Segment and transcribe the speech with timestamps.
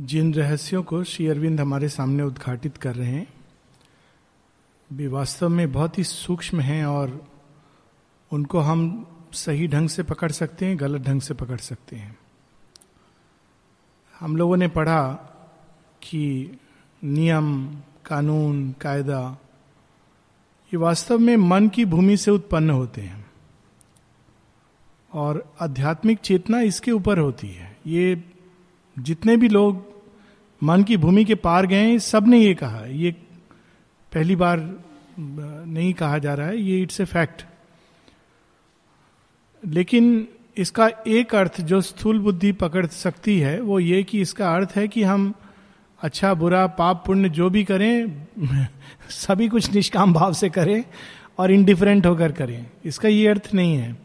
[0.00, 3.26] जिन रहस्यों को श्री अरविंद हमारे सामने उद्घाटित कर रहे हैं,
[4.92, 7.28] वे वास्तव में बहुत ही सूक्ष्म हैं और
[8.32, 12.18] उनको हम सही ढंग से पकड़ सकते हैं, गलत ढंग से पकड़ सकते हैं।
[14.20, 15.12] हम लोगों ने पढ़ा
[16.02, 16.58] कि
[17.04, 19.38] नियम, कानून, कायदा,
[20.64, 23.30] ये वास्तव में मन की भूमि से उत्पन्न होते हैं
[25.12, 28.32] और आध्यात्मिक चेतना इसके ऊपर होती है। ये
[28.98, 29.96] जितने भी लोग
[30.62, 33.12] मन की भूमि के पार गए सबने ये कहा, ये
[34.14, 34.84] पहली बार
[35.18, 37.44] नहीं कहा जा रहा है, ये इट्स ए फैक्ट।
[39.66, 44.72] लेकिन इसका एक अर्थ जो स्थूल बुद्धि पकड़ सकती है, वो ये कि इसका अर्थ
[44.76, 45.34] है कि हम
[46.02, 48.26] अच्छा बुरा, पाप, पुण्य जो भी करें,
[49.10, 50.84] सभी कुछ निष्काम भाव से करें
[51.38, 53.96] और इनडिफरेंट होकर करें। इसका ये अर्थ नहीं है।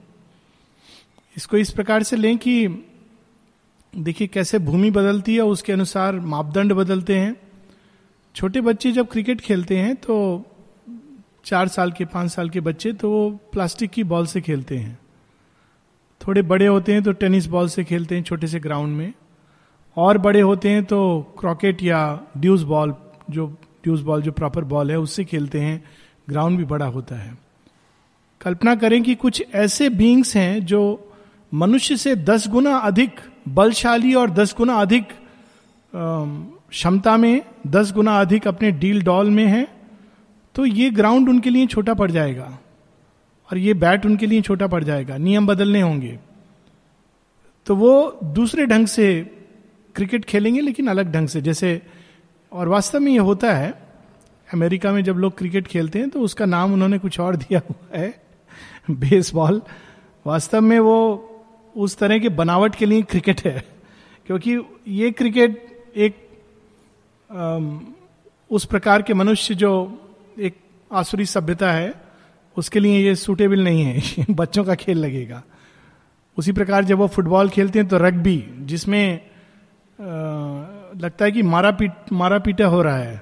[1.38, 2.68] इसको इस प्रकार से लें कि
[3.94, 7.36] देखिए कैसे भूमि बदलती है उसके अनुसार मापदंड बदलते हैं।
[8.36, 10.16] छोटे बच्चे जब क्रिकेट खेलते हैं तो
[11.46, 14.98] चार साल के, पाँच साल के बच्चे तो वो प्लास्टिक की बॉल से खेलते हैं।
[16.22, 19.14] थोड़े बड़े होते हैं तो टेनिस बॉल से खेलते हैं छोटे से ग्राउंड में।
[19.98, 21.00] और बड़े होते हैं तो
[21.40, 22.96] क्रॉकेट या ड्यूज बॉल,
[23.32, 23.48] जो
[23.84, 25.84] ड्यूज बॉल, जो प्रॉपर बॉल है, उससे खेलते हैं।
[26.30, 27.38] ग्राउंड भी बड़ा होता है।
[28.42, 31.12] कल्पना करें कि कुछ ऐसे बींग्स हैं जो
[31.54, 35.08] मनुष्य से दस गुना अधिक बलशाली और दस गुना अधिक
[36.70, 39.68] क्षमता में, दस गुना अधिक अपने डील डॉल में है
[40.56, 42.60] तो ये ग्राउंड उनके लिए छोटा पड़ जाएगा।
[43.52, 46.20] और ये बैट उनके लिए छोटा पड़ जाएगा। नियम बदलने होंगे।
[47.66, 49.22] तो वो दूसरे ढंग से
[49.96, 51.82] क्रिकेट खेलेंगे, लेकिन अलग ढंग से। जैसे,
[52.52, 53.74] और वास्तव में ये होता है,
[54.54, 58.00] अमेरिका में जब लोग क्रिकेट खेलते हैं तो उसका नाम उन्होंने कुछ और दिया हुआ
[58.00, 58.24] है,
[58.92, 59.62] बेसबॉल।
[60.28, 61.28] वास्तव में वो
[61.76, 63.64] उस तरह के बनावट के लिए क्रिकेट है,
[64.28, 66.16] क्योंकि ये क्रिकेट एक
[68.52, 69.72] उस प्रकार के मनुष्य जो
[70.40, 70.56] एक
[70.92, 71.94] आसुरी सभ्यता है,
[72.58, 75.42] उसके लिए ये सूटेबल नहीं है बच्चों का खेल लगेगा।
[76.38, 79.20] उसी प्रकार जब वो फुटबॉल खेलते हैं तो रग्बी जिसमें
[80.00, 83.22] लगता है कि मारा पीट मारा पीटा हो रहा है।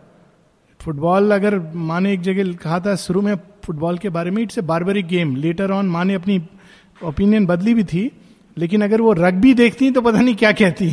[0.79, 4.57] फुटबॉल अगर माँ ने एक जगह कहा था शुरू में फुटबॉल के बारे में it's
[4.57, 6.41] a barbaric game later on माँ ने अपनी
[7.03, 8.11] ओपिनियन बदली भी थी
[8.59, 10.91] लेकिन अगर वो रग्बी देखती तो पता नहीं क्या कहती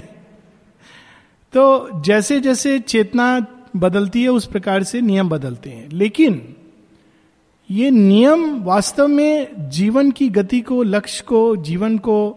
[1.54, 3.47] तो जैसे जैसे चेतना
[3.77, 6.56] बदलती है, उस प्रकार से नियम बदलते हैं। लेकिन
[7.71, 12.31] ये नियम वास्तव में जीवन की गति को, लक्ष्य को, जीवन को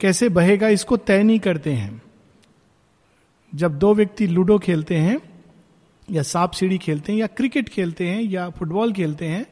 [0.00, 2.02] कैसे बहेगा, इसको तय नहीं करते हैं।
[3.54, 5.18] जब दो व्यक्ति लूडो खेलते हैं,
[6.10, 9.46] या सांप सीढ़ी खेलते हैं, या क्रिकेट खेलते हैं, या फुटबॉल खेलते हैं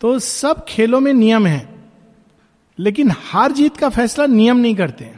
[0.00, 1.75] तो सब खेलों में नियम है।
[2.78, 5.12] लेकिन हार जीत का फैसला नियम नहीं करते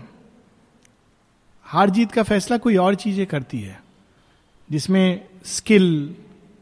[1.66, 3.80] हार जीत का फैसला कोई और चीज़ें करती है,
[4.70, 6.14] जिसमें स्किल,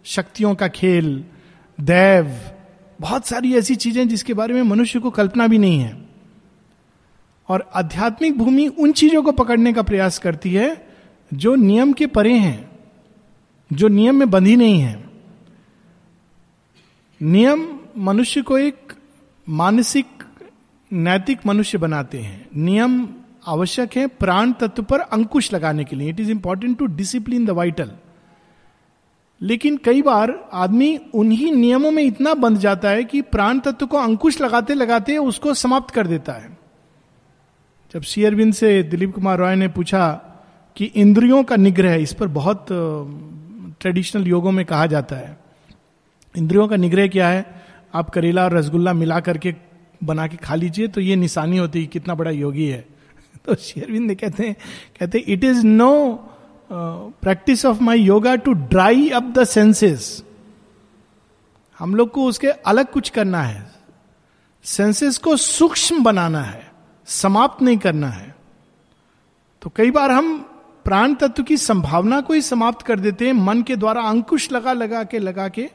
[0.04, 1.24] शक्तियों का खेल,
[1.78, 2.32] दैव,
[3.00, 5.96] बहुत सारी ऐसी चीज़ें जिसके बारे में मनुष्य को कल्पना भी नहीं है।
[7.48, 10.86] और आध्यात्मिक भूमि उन चीज़ों को पकड़ने का प्रयास करती है
[11.34, 12.70] जो नियम के परे हैं,
[13.70, 15.04] जो नियम में बंधी नहीं है।
[17.20, 17.68] नियम
[17.98, 18.92] मनुष्य को एक
[19.46, 20.15] मानसिक
[20.90, 23.08] नैतिक मनुष्य बनाते हैं। नियम
[23.46, 27.50] आवश्यक है, प्राण तत्व पर अंकुश लगाने के लिए। It is important to discipline the
[27.50, 27.90] vital
[29.40, 33.96] लेकिन कई बार आदमी उन्हीं नियमों में इतना बंध जाता है कि प्राण तत्व को
[33.96, 36.56] अंकुश लगाते लगाते उसको समाप्त कर देता है।
[37.94, 40.08] जब शेयरबिंद से दिलीप कुमार रॉय ने पूछा
[40.76, 42.66] कि इंद्रियों का निग्रह, इस पर बहुत
[43.80, 45.36] ट्रेडिशनल योगों में कहा जाता है।
[46.34, 47.44] इंद्रियों का निग्रह क्या है?
[47.94, 49.54] आप करेला और रसगुल्ला मिला करके
[50.04, 52.86] बना के खा लीजिए तो ये निशानी होती है कितना बड़ा योगी है।
[53.44, 54.56] तो शेरविंद कहते हैं,
[55.00, 55.92] कहते it is no
[56.72, 60.22] practice of my yoga to dry up the senses
[61.78, 63.66] हम लोग को उसके अलग कुछ करना है।
[64.64, 66.70] सेंसेस को सूक्ष्म बनाना है,
[67.06, 68.34] समाप्त नहीं करना है।
[69.62, 70.38] तो कई बार हम
[70.84, 74.72] प्राण तत्व की संभावना को ही समाप्त कर देते हैं, मन के द्वारा अंकुश लगा
[74.72, 75.70] लगा के लगा के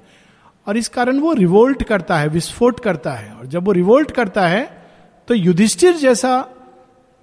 [0.67, 4.47] और इस कारण वो रिवोल्ट करता है, विस्फोट करता है। और जब वो रिवोल्ट करता
[4.47, 4.63] है
[5.27, 6.47] तो युधिष्ठिर जैसा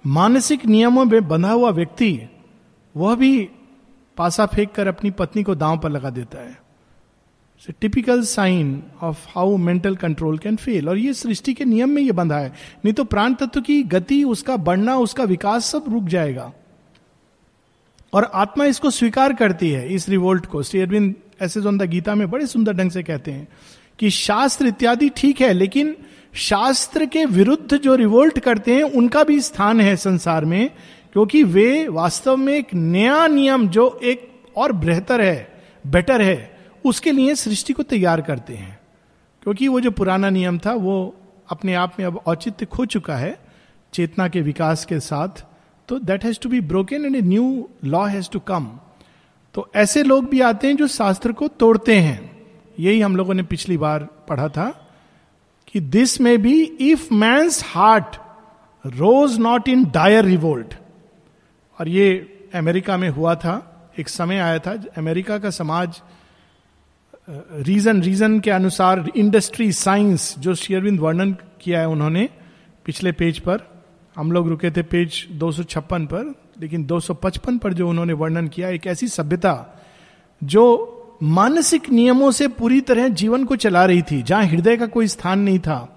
[0.05, 2.19] मानसिक नियमों में बंधा हुआ व्यक्ति,
[2.95, 3.49] वह भी
[4.17, 6.57] पासा फेंक कर अपनी पत्नी को दांव पर लगा देता है।
[7.81, 12.11] Typical sign of how mental control can fail और ये सृष्टि के नियम में ये
[12.11, 12.49] बंधा है।
[12.85, 16.51] नहीं तो प्राण तत्व की गति, उसका बढ़ना, उसका विकास सब रुक जाएगा।
[18.13, 22.29] और आत्मा इसको स्वीकार करती है, इस रिवोल्ट को। श्री अरविंद ऐसे जो गीता में
[22.31, 23.47] बड़े सुंदर ढंग से कहते हैं
[23.99, 25.95] कि शास्त्र इत्यादि ठीक है, लेकिन
[26.33, 30.69] शास्त्र के विरुद्ध जो रिवोल्ट करते हैं, उनका भी स्थान है संसार में,
[31.13, 37.11] क्योंकि वे वास्तव में एक नया नियम जो एक और बेहतर है बेटर है, उसके
[37.11, 38.79] लिए सृष्टि को तैयार करते हैं।
[39.43, 41.15] क्योंकि वो जो पुराना नियम था, वो
[41.49, 43.37] अपने आप में अब औचित्य खो चुका है,
[43.93, 45.43] चेतना के विकास के साथ
[45.89, 48.67] तो that has to be broken and a new law has to come
[49.59, 52.45] तो ऐसे लोग भी आते हैं जो शास्त्र को तोड़ते हैं।
[52.79, 54.69] यही हम लोगों ने पिछली बार पढ़ा था
[55.67, 58.15] कि दिस में भी इफ़ मैं heart
[58.85, 60.75] rose not in dire revolt
[61.79, 62.07] और ये
[62.55, 66.01] अमेरिका में हुआ था, एक समय आया था, अमेरिका का समाज
[67.29, 72.29] रीजन रीजन के अनुसार इंडस्ट्री साइंस जो शेयरविंद वर्णन किया है उन्होंने
[72.85, 73.83] पिछले पेज पर,
[74.15, 78.47] हम लोग रुके थे पेज दो सौ छप्पन पर लेकिन 255 पर जो उन्होंने वर्णन
[78.47, 79.85] किया, एक ऐसी सभ्यता
[80.43, 85.07] जो मानसिक नियमों से पूरी तरह जीवन को चला रही थी, जहाँ हृदय का कोई
[85.07, 85.95] स्थान नहीं था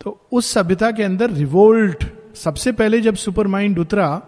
[0.00, 2.04] तो उस सभ्यता के अंदर रिवोल्ट
[2.34, 4.22] सबसे पहले जब सुपर माइंड उतरा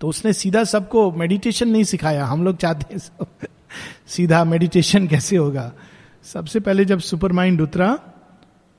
[0.00, 3.26] तो उसने सीधा सबको मेडिटेशन नहीं सिखाया। हम लोग चाहते हैं सब
[4.06, 5.72] सीधा मेडिटेशन कैसे होगा?
[6.24, 7.98] सबसे पहले जब सुपर माइंड उतरा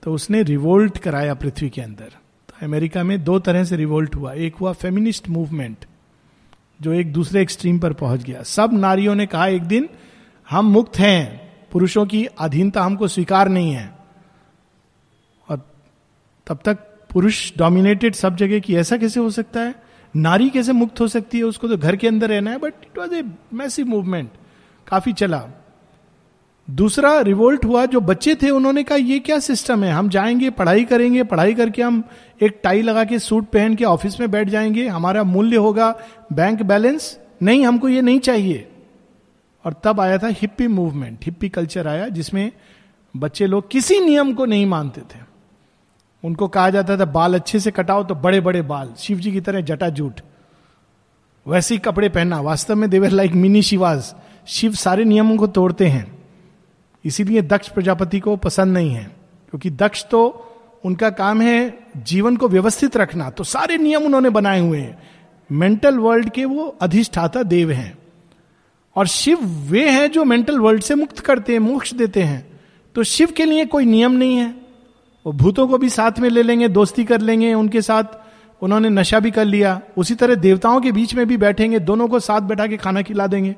[0.03, 2.11] तो उसने रिवोल्ट कराया पृथ्वी के अंदर।
[2.63, 5.85] अमेरिका में दो तरह से रिवोल्ट हुआ। एक हुआ फेमिनिस्ट मूवमेंट
[6.81, 9.89] जो एक दूसरे एक्सट्रीम पर पहुँच गया। सब नारियों ने कहा, एक दिन
[10.49, 13.95] हम मुक्त हैं। पुरुषों की अधीनता हमको स्वीकार नहीं है।
[15.49, 15.71] और
[16.47, 16.77] तब तक
[17.11, 19.75] पुरुष डोमिनेटेड सब जगह की। ऐसा कैसे हो सकता है?
[20.15, 21.43] नारी कैसे मुक्त हो सकती है?
[21.43, 23.23] उसको तो घर के अंदर रहना है but it was a
[23.53, 24.29] massive movement
[24.87, 25.49] काफ़ी चला।
[26.69, 29.91] दूसरा रिवोल्ट हुआ, जो बच्चे थे, उन्होंने कहा, ये क्या सिस्टम है?
[29.91, 32.03] हम जाएँगे, पढ़ाई करेंगे, पढ़ाई करके हम
[32.43, 35.95] एक टाई लगा के सूट पहन के ऑफ़िस में बैठ जाएँगे, हमारा मूल्य होगा
[36.33, 38.71] बैंक बैलेंस नहीं, हमको ये नहीं चाहिए।
[39.65, 42.51] और तब आया था हिप्पी मूवमेंट हिप्पी कल्चर आया, जिसमें
[43.17, 45.19] बच्चे लोग किसी नियम को नहीं मानते थे।
[46.23, 49.41] उनको कहा जाता था, बाल अच्छे से कटाओ तो बड़े बड़े बाल। शिव जी की
[49.41, 50.21] तरह जटा जूट।
[51.47, 54.15] वैसे ही कपड़े पहनना, वास्तव में they were like mini Shivas
[54.47, 56.18] Shiva सारे नियमों को तोड़ते हैं।
[57.05, 59.03] इसीलिए दक्ष प्रजापति को पसंद नहीं है,
[59.49, 60.45] क्योंकि दक्ष तो
[60.85, 64.99] उनका काम है जीवन को व्यवस्थित रखना। तो सारे नियम उन्होंने बनाए हुए हैं।
[65.51, 67.97] मेंटल वर्ल्ड के वो अधिष्ठाता देव हैं।
[68.95, 72.59] और शिव वे हैं जो मेंटल वर्ल्ड से मुक्त करते हैं, मोक्ष देते हैं।
[72.95, 74.55] तो शिव के लिए कोई नियम नहीं है।
[75.25, 78.03] वो भूतों को भी साथ में ले लेंगे, दोस्ती कर लेंगे, उनके साथ
[78.61, 82.19] उन्होंने नशा भी कर लिया। उसी तरह देवताओं के बीच में भी बैठेंगे, दोनों को
[82.19, 83.55] साथ बैठा के खाना खिला देंगे।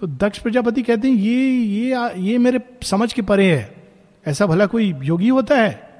[0.00, 3.74] तो दक्ष प्रजापति कहते हैं, ये ये ये मेरे समझ के परे है।
[4.26, 5.90] ऐसा भला कोई योगी होता है?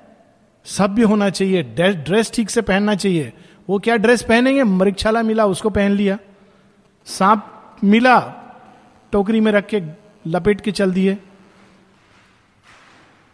[0.65, 3.33] सभ्य होना चाहिए, ड्रेस ठीक से पहनना चाहिए।
[3.69, 4.65] वो क्या ड्रेस पहनेंगे?
[4.65, 6.19] मृक्षाला मिला, उसको पहन लिया।
[7.07, 8.19] सांप मिला,
[9.13, 9.83] टोकरी में रख के
[10.27, 11.15] लपेट के चल दिए।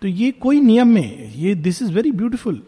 [0.02, 2.62] तो ये कोई नियम में, ये this is very beautiful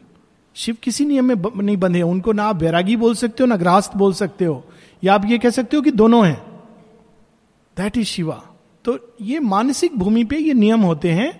[0.54, 3.96] Shiva किसी नियम में नहीं बंधे उनको ना आप वैरागी बोल सकते हो, ना ग्रास्त
[3.96, 4.64] बोल सकते हो।
[5.04, 6.47] या आप ये कह सकते हो कि दोनों हैं।
[7.78, 8.42] That is Shiva.
[8.84, 11.32] तो ये मानसिक भूमि पे ये नियम होते हैं,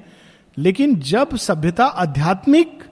[0.56, 2.82] लेकिन जब सभ्यता आध्यात्मिक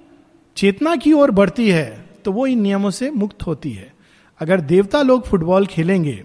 [0.57, 3.93] चेतना की ओर बढ़ती है तो वो इन नियमों से मुक्त होती है।
[4.41, 6.23] अगर देवता लोग फुटबॉल खेलेंगे,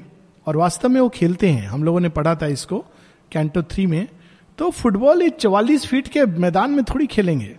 [0.47, 2.77] और वास्तव में वो खेलते हैं, हम लोगों ने पढ़ा था इसको,
[3.31, 4.07] कैंटो थ्री में
[4.59, 7.55] तो फुटबॉल एक चवालीस फीट के मैदान में थोड़ी खेलेंगे।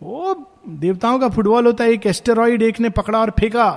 [0.00, 0.34] वो
[0.68, 3.68] देवताओं का फुटबॉल होता है, एक एस्टेरॉइड एक ने पकड़ा और फेंका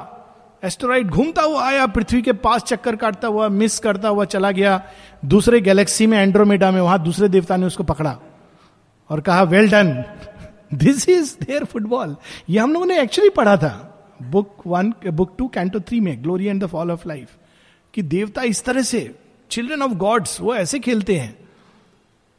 [0.66, 4.82] एस्टोराइड घूमता हुआ आया, पृथ्वी के पास चक्कर काटता हुआ, मिस करता हुआ चला गया।
[5.26, 8.18] दूसरे गैलेक्सी में, एंड्रोमेडा में, वहाँ दूसरे देवता ने उसको पकड़ा
[9.10, 9.94] और कहा well done
[10.74, 12.16] this is their football
[12.50, 16.46] ये हम लोगों ने एक्चुअली पढ़ा था। Book one book two canto three में glory
[16.46, 17.30] and the fall of life
[17.94, 19.10] कि देवता इस तरह से
[19.52, 21.38] चिल्ड्रन ऑफ़ गॉड्स वो ऐसे खेलते हैं।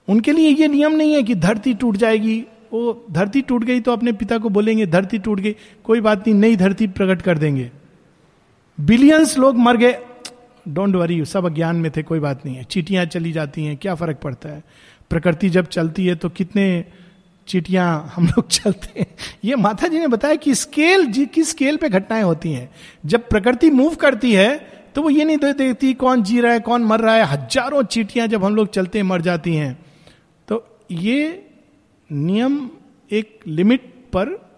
[0.08, 2.38] उनके लिए ये नियम नहीं है कि धरती टूट जाएगी।
[2.72, 6.34] वो, धरती टूट गई तो अपने पिता को बोलेंगे, धरती टूट गई, कोई बात नहीं,
[6.34, 7.70] नई धरती प्रकट कर देंगे।
[8.78, 9.98] बिलियंस लोग मर गए।
[10.68, 13.94] डोंट वरी सब अज्ञान में थे, कोई बात नहीं है। चीटियाँ चली जाती हैं, क्या
[13.94, 14.62] फ़र्क पड़ता है?
[15.10, 16.84] प्रकृति जब चलती है तो कितने
[17.48, 19.06] चीटियाँ हम लोग चलते हैं?
[19.44, 22.70] ये माता जी ने बताया कि स्केल जी, किस स्केल पे घटनाएँ होती हैं।
[23.06, 26.84] जब प्रकृति मूव करती है तो वो ये नहीं देखती कौन जी रहा है, कौन
[26.84, 29.78] मर रहा है। हज़ारों चीटियाँ जब हम लोग चलते मर जाती हैं।
[30.48, 31.46] तो ये
[32.12, 32.70] नियम
[33.10, 33.80] एक लिमिट
[34.12, 34.48] पर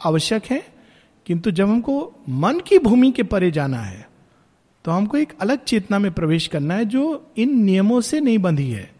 [0.00, 0.71] आवश्यक है।
[1.26, 4.08] किंतु जब हमको मन की भूमि के परे जाना है
[4.84, 8.70] तो हमको एक अलग चेतना में प्रवेश करना है जो इन नियमों से नहीं बंधी
[8.70, 8.90] है।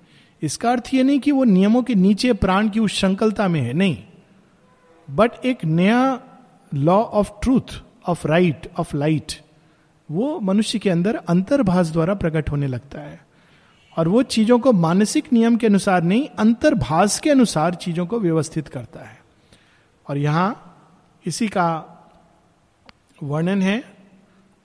[0.43, 3.73] इसका अर्थ यह नहीं कि वो नियमों के नीचे प्राण की उस संकलता में है,
[3.73, 3.97] नहीं।
[5.11, 6.21] बट एक नया
[6.75, 9.33] law of truth of right of light
[10.11, 13.21] वो मनुष्य के अंदर अंतर्भाष द्वारा प्रकट होने लगता है।
[13.97, 18.69] और वो चीज़ों को मानसिक नियम के अनुसार नहीं, अंतर्भाष के अनुसार चीज़ों को व्यवस्थित
[18.69, 19.19] करता है।
[20.09, 20.69] और यहाँ
[21.27, 21.92] इसी का
[23.23, 23.79] वर्णन है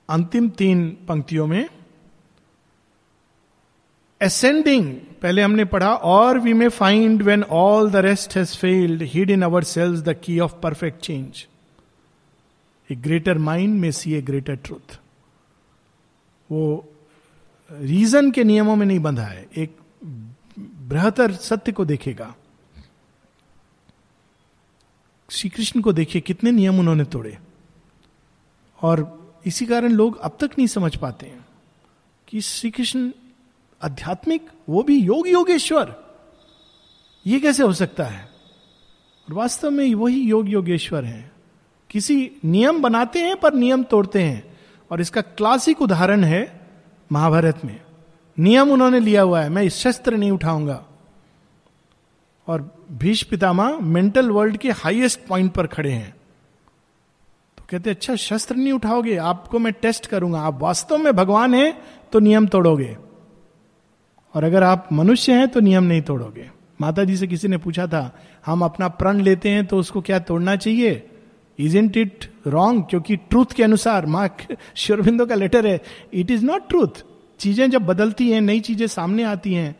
[0.10, 1.68] अंतिम तीन पंक्तियों में।
[4.22, 9.30] असेंडिंग पहले हमने पढ़ा और we may find when all the rest has failed hid
[9.30, 11.46] in our cells the key of perfect change
[12.90, 15.00] a greater mind में सी ए ग्रेटर ट्रूथ
[16.50, 16.94] वो
[17.72, 19.78] रीजन के नियमों में नहीं बंधा है, एक
[20.90, 22.34] बृहतर सत्य को देखेगा।
[25.30, 27.38] श्री कृष्ण को देखिए, कितने नियम उन्होंने तोड़े।
[28.82, 31.46] और इसी कारण लोग अब तक नहीं समझ पाते हैं
[32.28, 33.12] कि श्री कृष्ण
[33.84, 35.96] आध्यात्मिक, वो भी योग योगेश्वर,
[37.28, 38.30] ये कैसे हो सकता है?
[39.28, 41.32] और वास्तव में वही योग योगेश्वर है।
[41.90, 44.58] किसी नियम बनाते हैं पर नियम तोड़ते हैं।
[44.92, 46.68] और इसका क्लासिक उदाहरण है
[47.12, 47.82] महाभारत में।
[48.40, 50.86] नियम उन्होंने लिया हुआ है, मैं इस शस्त्र नहीं उठाऊँगा।
[52.48, 56.17] और भीष पितामा मेंटल वर्ल्ड के हाईएस्ट पॉइंट पर खड़े हैं।
[57.70, 59.16] कहते अच्छा शस्त्र नहीं उठाओगे?
[59.18, 61.78] आपको मैं टेस्ट करूँगा। आप वास्तव में भगवान हैं
[62.12, 62.96] तो नियम तोड़ोगे।
[64.36, 66.50] और अगर आप मनुष्य हैं तो नियम नहीं तोड़ोगे।
[66.82, 70.20] माता जी से किसी ने पूछा था, हम अपना प्रण लेते हैं तो उसको क्या
[70.22, 71.10] तोड़ना चाहिए?
[71.60, 74.30] इज़ इंट इट रॉन्ग क्योंकि ट्रूथ के अनुसार, माँ
[74.76, 75.80] शिवरबिंदो का लेटर है
[76.14, 77.04] इट इज़ नॉट ट्रूथ
[77.40, 79.72] चीज़ें जब बदलती हैं, नई चीज़ें सामने आती हैं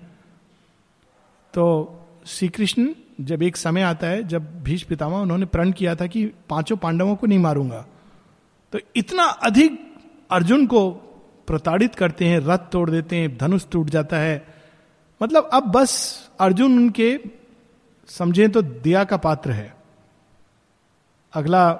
[1.54, 1.66] तो
[2.26, 2.88] श्री कृष्ण
[3.22, 7.16] जब एक समय आता है, जब भीष पितामह, उन्होंने प्रण किया था कि पाँचों पांडवों
[7.16, 7.86] को नहीं मारूँगा।
[8.72, 9.96] तो इतना अधिक
[10.32, 10.92] अर्जुन को
[11.48, 14.48] प्रताड़ित करते हैं, रथ तोड़ देते हैं, धनुष टूट जाता है।
[15.24, 17.20] मतलब अब बस अर्जुन उनके,
[18.08, 19.76] समझे तो दिया का पात्र है।
[21.34, 21.74] अगला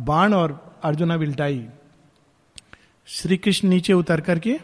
[0.00, 1.68] बाण और अर्जुना विल्टाई
[3.06, 4.60] श्री कृष्ण नीचे उतर करके,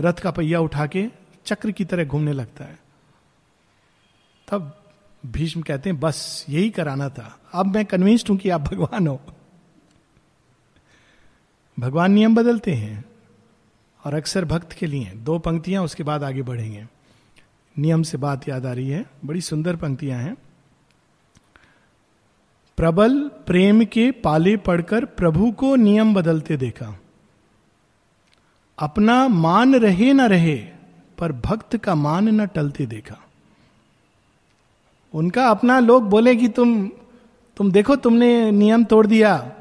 [0.00, 1.08] रथ का पहिया उठा के
[1.46, 2.78] चक्र की तरह घूमने लगता है।
[4.48, 4.83] तब
[5.26, 9.20] भीष्म कहते हैं, बस, यही कराना था। अब मैं कन्विंस्ड हूँ कि आप भगवान हो।
[11.78, 13.04] भगवान नियम बदलते हैं
[14.04, 16.86] और अक्सर भक्त के लिए। दो पंक्तियाँ, उसके बाद आगे बढ़ेंगे।
[17.78, 20.36] नियम से बात याद आ रही है। बड़ी सुंदर पंक्तियाँ हैं।
[22.76, 27.00] प्रबल प्रेम के पाले पढ़कर प्रभु को नियम बदलते देखा।
[28.78, 30.56] अपना मान रहे न रहे,
[31.18, 33.23] पर भक्त का मान न टलते देखा।
[35.14, 36.90] उनका अपना लोग बोले कि तुम
[37.56, 39.52] तुम देखो, तुमने नियम तोड़ दिया।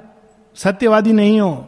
[0.56, 1.68] सत्यवादी नहीं हो।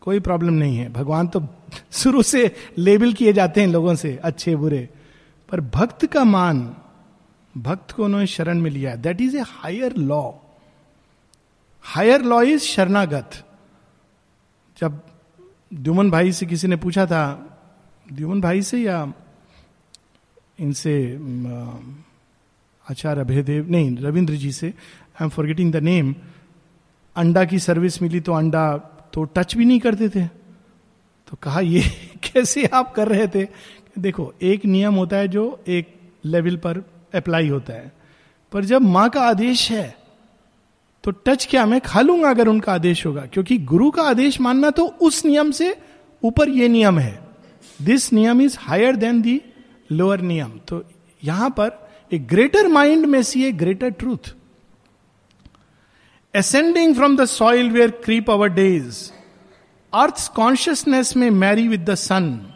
[0.00, 1.48] कोई प्रॉब्लम नहीं है। भगवान तो
[1.92, 4.88] शुरू से लेबल किए जाते हैं लोगों से, अच्छे, बुरे।
[5.50, 6.76] पर भक्त का मान,
[7.56, 10.32] भक्त को उन्होंने शरण में लिया that is a higher law
[11.82, 13.30] higher law is शरणागत।
[14.80, 15.00] जब
[15.74, 17.58] द्युमन भाई से किसी ने पूछा था,
[18.12, 19.12] द्युमन भाई से या
[20.58, 21.18] इनसे
[22.90, 26.14] आचार्य अभयदेव, नहीं, रविंद्र जी से I am forgetting the name
[27.16, 28.76] अंडा की सर्विस मिली तो अंडा
[29.12, 30.26] तो टच भी नहीं करते थे।
[31.28, 31.80] तो कहा, ये
[32.24, 33.48] कैसे आप कर रहे थे?
[33.98, 36.78] देखो, एक नियम होता है जो एक लेवल पर
[37.14, 37.92] अप्लाई होता है।
[38.52, 39.96] पर जब माँ का आदेश है
[41.04, 43.26] तो टच क्या मैं खा लूँगा अगर उनका आदेश होगा?
[43.26, 45.76] क्योंकि गुरु का आदेश मानना तो उस नियम से
[46.24, 47.28] ऊपर ये नियम है।
[47.82, 49.40] दिस नियम is higher than the
[49.92, 50.84] lower नियम। तो
[51.24, 54.34] यहाँ पर ए ग्रेटर माइंड में see a greater truth
[56.36, 59.10] ascending from the soil where creep our days
[59.94, 62.46] earth consciousness में marry with the sun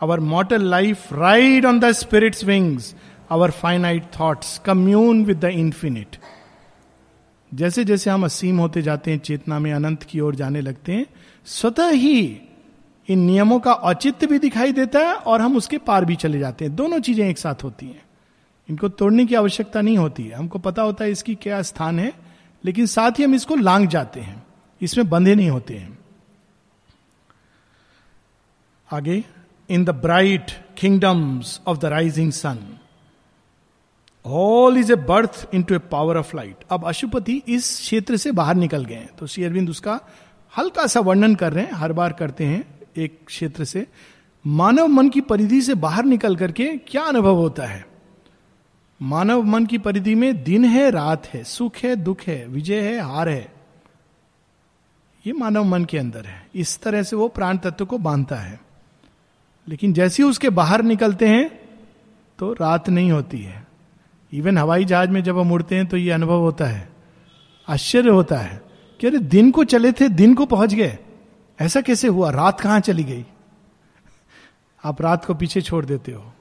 [0.00, 2.94] our mortal life ride on the spirit's wings
[3.30, 6.16] our finite thoughts commune with the infinite
[7.54, 11.06] जैसे जैसे हम असीम होते जाते हैं, चेतना में अनंत की ओर जाने लगते हैं,
[11.44, 12.40] स्वतः ही
[13.08, 16.64] इन नियमों का औचित्य भी दिखाई देता है और हम उसके पार भी चले जाते
[16.64, 18.02] हैं। दोनों चीज़ें एक साथ होती हैं।
[18.68, 22.12] इनको तोड़ने की आवश्यकता नहीं होती है। हमको पता होता है इसकी क्या स्थान है,
[22.64, 24.42] लेकिन साथ ही हम इसको लांग जाते हैं।
[24.80, 25.98] इसमें बंधे नहीं होते हैं।
[28.88, 29.24] आगे
[29.68, 32.58] in the bright kingdoms of the rising sun
[34.24, 38.54] all is a birth into a power of light अब अशुपति इस क्षेत्र से बाहर
[38.54, 40.00] निकल गए तो श्री अरविंद उसका
[40.52, 42.64] हल्का सा वर्णन कर रहे हैं, हर बार करते हैं
[42.96, 43.86] एक क्षेत्र से।
[44.44, 47.84] मानव मन की परिधि से बाहर निकल करके क्या अनुभव होता है?
[49.02, 53.00] मानव मन की परिधि में दिन है, रात है, सुख है, दुख है, विजय है,
[53.00, 53.52] हार है।
[55.26, 58.60] ये मानव मन के अंदर है। इस तरह से वो प्राण तत्व को बांधता है।
[59.68, 61.60] लेकिन जैसे ही उसके बाहर निकलते हैं
[62.38, 63.66] तो रात नहीं होती है।
[64.32, 66.88] इवन हवाई जहाज़ में जब हम उड़ते हैं तो ये अनुभव होता है।
[67.68, 68.62] आश्चर्य होता है
[69.00, 70.98] कि अरे, दिन को चले थे, दिन को पहुँच गए।
[71.60, 72.30] ऐसा कैसे हुआ?
[72.30, 73.26] रात कहाँ चली गई?
[74.84, 76.32] आप रात को पीछे छोड़ देते हो।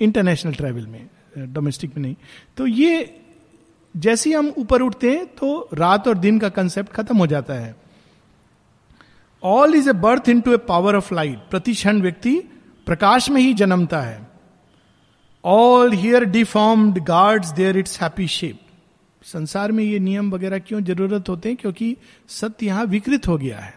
[0.00, 1.08] इंटरनेशनल ट्रेवल में।
[1.38, 2.14] डोमेस्टिक में नहीं।
[2.56, 3.18] तो ये
[3.94, 7.74] जैसे हम ऊपर उठते हैं तो रात और दिन का कंसेप्ट खत्म हो जाता है।
[9.42, 12.36] All is a birth into a power of light प्रति क्षण व्यक्ति
[12.86, 14.20] प्रकाश में ही जन्मता है।
[15.44, 18.58] All here deformed guards there its happy shape
[19.24, 21.56] संसार में ये नियम वगैरह क्यों ज़रूरत होते हैं?
[21.56, 21.96] क्योंकि
[22.28, 23.74] सत्य यहाँ विकृत हो गया है।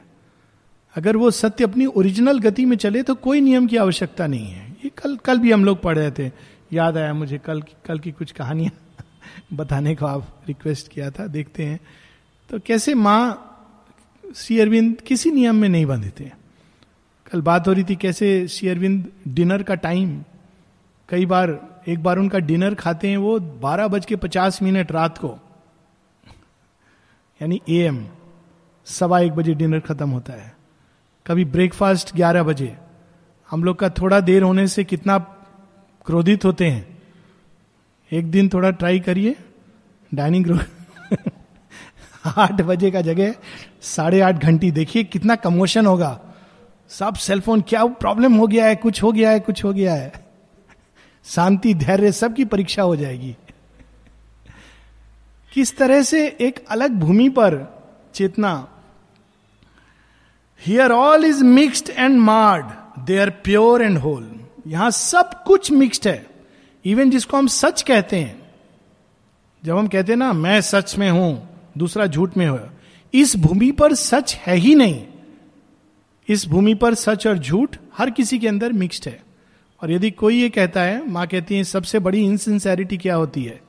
[0.95, 4.69] अगर वो सत्य अपनी ओरिजिनल गति में चले तो कोई नियम की आवश्यकता नहीं है।
[4.85, 6.29] ये कल कल भी हम लोग पढ़ रहे थे।
[6.75, 8.71] याद आया मुझे कल कल की कुछ कहानियाँ
[9.53, 11.79] बताने को आप रिक्वेस्ट किया था, देखते हैं।
[12.49, 13.51] तो कैसे माँ
[14.35, 16.31] श्री अरविंद किसी नियम में नहीं बंधे थे?
[17.31, 20.23] कल बात हो रही थी कैसे श्री अरविंद डिनर का टाइम
[21.09, 25.17] कई बार, एक बार उनका डिनर खाते हैं वो बारह बज के पचास मिनट रात
[25.17, 25.39] को।
[27.41, 28.07] यानी ए एम
[28.85, 30.55] सवा एक बजे डिनर खत्म होता है।
[31.27, 32.77] कभी ब्रेकफास्ट ग्यारह बजे।
[33.49, 35.34] हम लोग का थोड़ा देर होने से कितना
[36.05, 36.97] क्रोधित होते हैं।
[38.11, 39.35] एक दिन थोड़ा ट्राई करिए
[40.13, 40.59] डाइनिंग रूम
[42.37, 43.35] आठ बजे का जगह,
[43.81, 46.21] साढ़े आठ घंटी। देखिए कितना कमोशन होगा।
[46.89, 48.75] सब सेलफोन क्या प्रॉब्लम हो गया है?
[48.75, 50.13] कुछ हो गया है, कुछ हो गया है।
[51.25, 53.37] शांति, धैर्य, सबकी परीक्षा हो जाएगी।
[55.53, 57.83] किस तरह से एक अलग भूमि पर
[58.13, 58.67] चेतना।
[60.65, 62.65] Here all is mixed and marred
[63.05, 66.27] they are pure and whole यहाँ सब कुछ मिक्सड है।
[66.85, 68.49] इवन जिसको हम सच कहते हैं,
[69.63, 72.59] जब हम कहते हैं ना, मैं सच में हूँ, दूसरा झूठ में हो
[73.13, 75.07] इस भूमि पर सच है ही नहीं।
[76.29, 79.23] इस भूमि पर सच और झूठ हर किसी के अंदर मिक्सड है।
[79.83, 83.61] और यदि कोई ये कहता है, माँ कहती है, सबसे बड़ी इनसिंसेरिटी क्या होती है?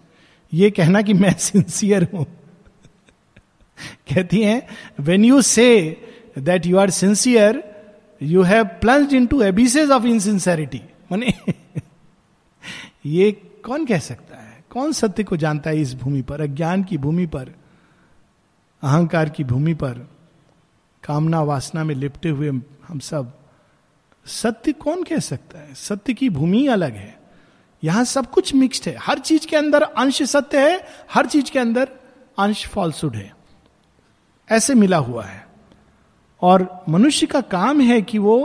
[0.53, 2.25] ये कहना कि मैं सिंसियर हूँ।
[4.15, 4.67] कहती हैं
[5.00, 5.97] when you say
[6.38, 7.75] that you are sincere
[8.23, 10.83] you have plunged into abysses of insincerity
[11.13, 11.35] मैंने,
[13.07, 13.33] ये
[13.65, 14.65] कौन कह सकता है?
[14.71, 16.41] कौन सत्य को जानता है इस भूमि पर?
[16.41, 17.49] अज्ञान की भूमि पर,
[18.83, 20.11] अहंकार की भूमि पर,
[21.05, 22.49] कामना वासना में लिपटे हुए
[22.89, 23.39] हम सब।
[24.27, 25.75] सत्य कौन कह सकता है?
[25.75, 27.21] सत्य की भूमि अलग है।
[27.85, 31.59] यहाँ सब कुछ मिक्स्ड है। हर चीज़ के अंदर अंश सत्य है, हर चीज़ के
[31.59, 31.89] अंदर
[32.39, 33.37] अंश फॉल्सुड है।
[34.50, 35.46] ऐसे मिला हुआ है।
[36.43, 38.37] और मनुष्य का काम है कि वो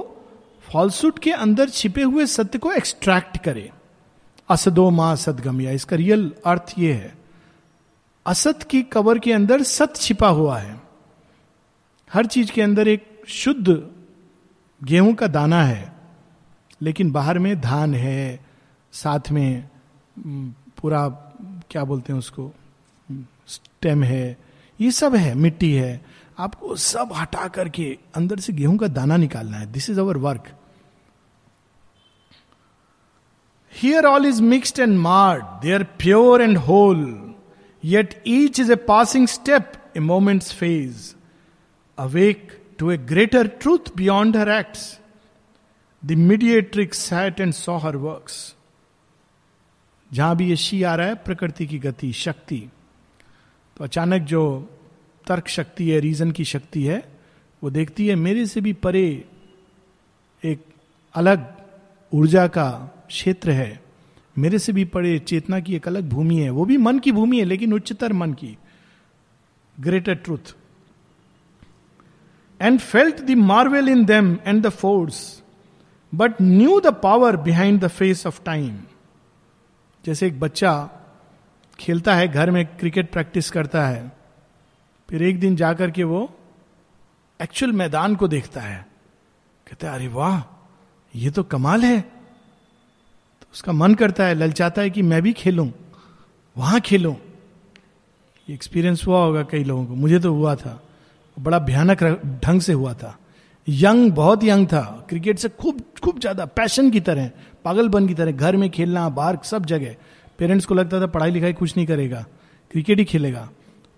[0.66, 3.70] फॉल्सुड के अंदर छिपे हुए सत्य को एक्सट्रैक्ट करे।
[4.50, 7.14] असदो माँ सदगमिया इसका रियल अर्थ ये है,
[8.26, 10.80] असत की कवर के अंदर सत छिपा हुआ है।
[12.12, 13.82] हर चीज़ के अंदर एक शुद्ध
[14.82, 15.92] गेहूँ का दाना है,
[16.82, 18.40] लेकिन बाहर में धान है,
[18.94, 19.70] साथ में
[20.78, 21.08] पूरा,
[21.72, 22.52] क्या बोलते हैं उसको
[23.48, 24.38] स्टेम है,
[24.80, 26.02] ये सब है, मिट्टी है।
[26.40, 30.48] आपको सब हटा करके अंदर से गेहूँ का दाना निकालना है। This is our work
[33.74, 37.04] here all is mixed and marred they are pure and whole
[37.84, 41.14] yet each is a passing step a moment's phase
[41.98, 44.78] awake to a greater truth beyond her act
[46.06, 48.30] the mediatrix sat and saw her work
[50.12, 52.58] जहाँ भी ये she आ रहा है, प्रकृति की गति, शक्ति।
[53.78, 54.42] तो अचानक जो
[55.28, 57.04] तर्क शक्ति है रीजन की शक्ति है,
[57.64, 59.26] वो देखती है, मेरे से भी परे
[60.44, 60.66] एक
[61.16, 61.48] अलग
[62.12, 62.70] ऊर्जा का
[63.08, 63.80] क्षेत्र है,
[64.38, 67.40] मेरे से भी परे चेतना की एक अलग भूमि है, वो भी मन की भूमि
[67.40, 68.58] है, लेकिन उच्चतर मन की
[69.80, 70.56] greater truth
[72.62, 75.42] and felt the marvel in them and the force
[76.14, 78.80] but knew the power behind the face of time
[80.06, 80.74] जैसे एक बच्चा
[81.80, 84.21] खेलता है, घर में क्रिकेट प्रैक्टिस करता है
[85.12, 86.30] फिर एक दिन जाकर के वो
[87.40, 88.86] एक्चुअल मैदान को देखता है।
[89.68, 90.42] कहते अरे वाह,
[91.14, 95.70] ये तो कमाल है। तो उसका मन करता है, ललचाता है कि मैं भी खेलूं,
[96.56, 97.14] वहाँ खेलूं।
[98.48, 100.82] एक्सपीरियंस हुआ होगा कई लोगों को, मुझे तो हुआ था।
[101.38, 102.04] बड़ा भयानक
[102.44, 103.18] ढंग से हुआ था।
[103.68, 107.30] यंग, बहुत यंग था। क्रिकेट से खूब खूब ज़्यादा, पैशन की तरह,
[107.66, 109.96] पागलपन की तरह, घर में खेलना, बाहर सब जगह।
[110.40, 112.26] पेरेंट्स को लगता था पढ़ाई लिखाई कुछ नहीं करेगा,
[112.72, 113.50] क्रिकेट ही खेलेगा।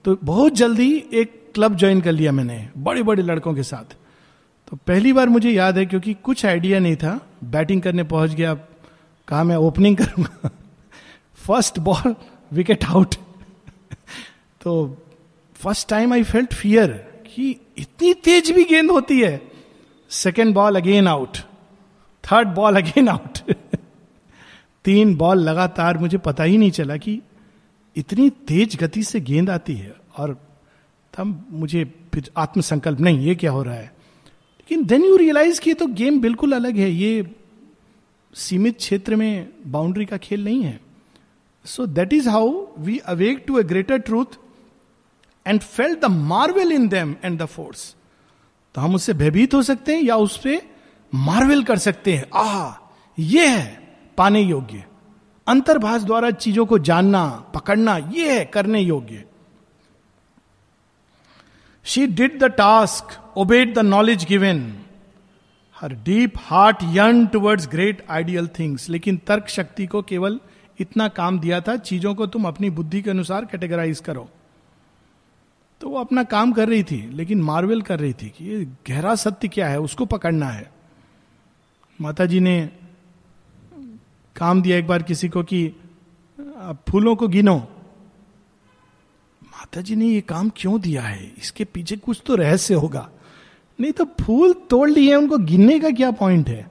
[0.05, 3.95] तो बहुत जल्दी एक क्लब ज्वाइन कर लिया मैंने बड़े बड़े लड़कों के साथ।
[4.67, 8.53] तो पहली बार मुझे याद है क्योंकि कुछ आइडिया नहीं था, बैटिंग करने पहुँच गया,
[9.27, 10.49] कहा मैं ओपनिंग करूँगा।
[11.37, 12.15] फ़र्स्ट बॉल
[12.51, 13.15] विकेट आउट
[14.61, 14.73] तो
[15.55, 16.91] first time I felt fear
[17.27, 19.41] कि इतनी तेज भी गेंद होती है।
[20.11, 21.37] Second ball again out
[22.23, 23.37] third ball again out
[24.85, 27.21] तीन बॉल लगातार मुझे पता ही नहीं चला कि
[27.95, 30.33] इतनी तेज गति से गेंद आती है और
[31.13, 33.85] तब मुझे फिर आत्मसंकल्प नहीं, ये क्या हो रहा है?
[33.85, 37.35] लेकिन देन यू रियलाइज़ कि ये तो गेम बिल्कुल अलग है। ये
[38.33, 40.79] सीमित क्षेत्र में बाउंड्री का खेल नहीं है।
[41.65, 44.37] So that is how we awake to a greater truth
[45.45, 47.95] and felt the marvel in them and the force
[48.75, 50.61] तो हम उससे भयभीत हो सकते हैं या उस पर
[51.13, 52.75] मार्वेल कर सकते हैं। आह,
[53.19, 54.83] ये है पाने योग्य।
[55.47, 57.25] अंतर्भाष द्वारा चीज़ों को जानना,
[57.55, 59.23] पकड़ना, ये है करने योग्य।
[61.85, 64.61] She did the task obeyed the knowledge given
[65.77, 70.39] her deep heart N towards great ideal things लेकिन तर्क शक्ति को केवल
[70.79, 74.29] इतना काम दिया था, चीज़ों को तुम अपनी बुद्धि के अनुसार कैटेगराइज करो।
[75.81, 79.15] तो वो अपना काम कर रही थी, लेकिन मार्वेल कर रही थी कि ये गहरा
[79.15, 80.71] सत्य क्या है, उसको पकड़ना है।
[81.99, 82.69] माता जी ने
[84.35, 85.67] काम दिया एक बार किसी को कि
[86.89, 87.55] फूलों को गिनो।
[89.41, 91.31] माता जी ने ये काम क्यों दिया है?
[91.37, 93.09] इसके पीछे कुछ तो रहस्य होगा।
[93.79, 96.61] नहीं तो फूल तोड़ लिए उनको गिनने का क्या पॉइंट है?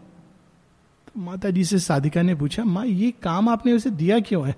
[1.08, 4.54] तो माता जी से साधिका ने पूछा, माँ, ये काम आपने उसे दिया क्यों है?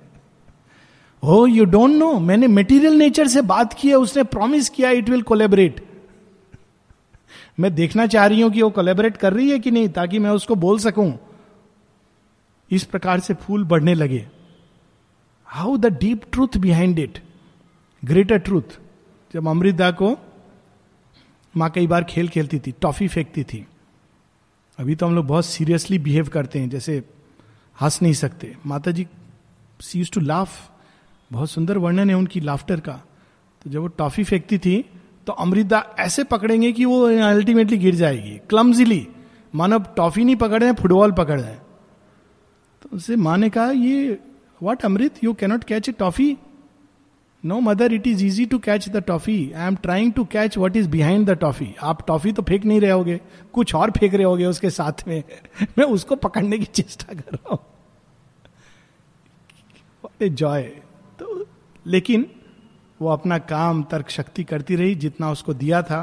[1.23, 5.09] हो यू डोंट नो मैंने मेटीरियल नेचर से बात की है, उसने प्रॉमिस किया इट
[5.11, 5.85] विल कोलेबरेट
[7.61, 10.31] मैं देखना चाह रही हूँ कि वो कोलेबरेट कर रही है कि नहीं, ताकि मैं
[10.31, 11.13] उसको बोल सकूँ।
[12.75, 14.27] इस प्रकार से फूल बढ़ने लगे।
[15.49, 17.19] How the deep truth behind it
[18.03, 18.79] greater truth
[19.35, 20.17] जब अमृता को
[21.55, 23.67] माँ कई बार खेल खेलती थी, टॉफी फेंकती थी।
[24.79, 27.03] अभी तो हम लोग बहुत सीरियसली बिहेव करते हैं, जैसे
[27.79, 29.07] हंस नहीं सकते। माता जी
[29.81, 30.71] सी टू लाफ
[31.31, 32.93] बहुत सुंदर वर्णन है उनकी लाफ्टर का।
[33.65, 34.85] तो जब वो टॉफी फेंकती थी
[35.27, 39.07] तो अमृता ऐसे पकड़ेंगे कि वो अल्टीमेटली गिर जाएगी। क्लमजिली
[39.55, 41.63] मानो टॉफी नहीं पकड़ रहे हैं, फुटबॉल पकड़ रहे हैं।
[42.85, 44.19] तो उससे माँ ने कहा, ये
[44.63, 46.37] what Amrit you cannot catch a toffee
[47.45, 50.77] no mother it is easy to catch the toffee I am trying to catch what
[50.77, 53.21] is behind the toffee आप टॉफी तो फेंक नहीं रहे होगे,
[53.53, 55.23] कुछ और फेंक रहे होगे उसके साथ में।
[55.79, 57.59] मैं उसको पकड़ने की चेष्टा कर रहा हूँ।
[60.23, 60.63] जॉय
[61.19, 61.47] तो
[61.87, 62.27] लेकिन
[63.01, 66.01] वो अपना काम, तर्क, शक्ति करती रही, जितना उसको दिया था।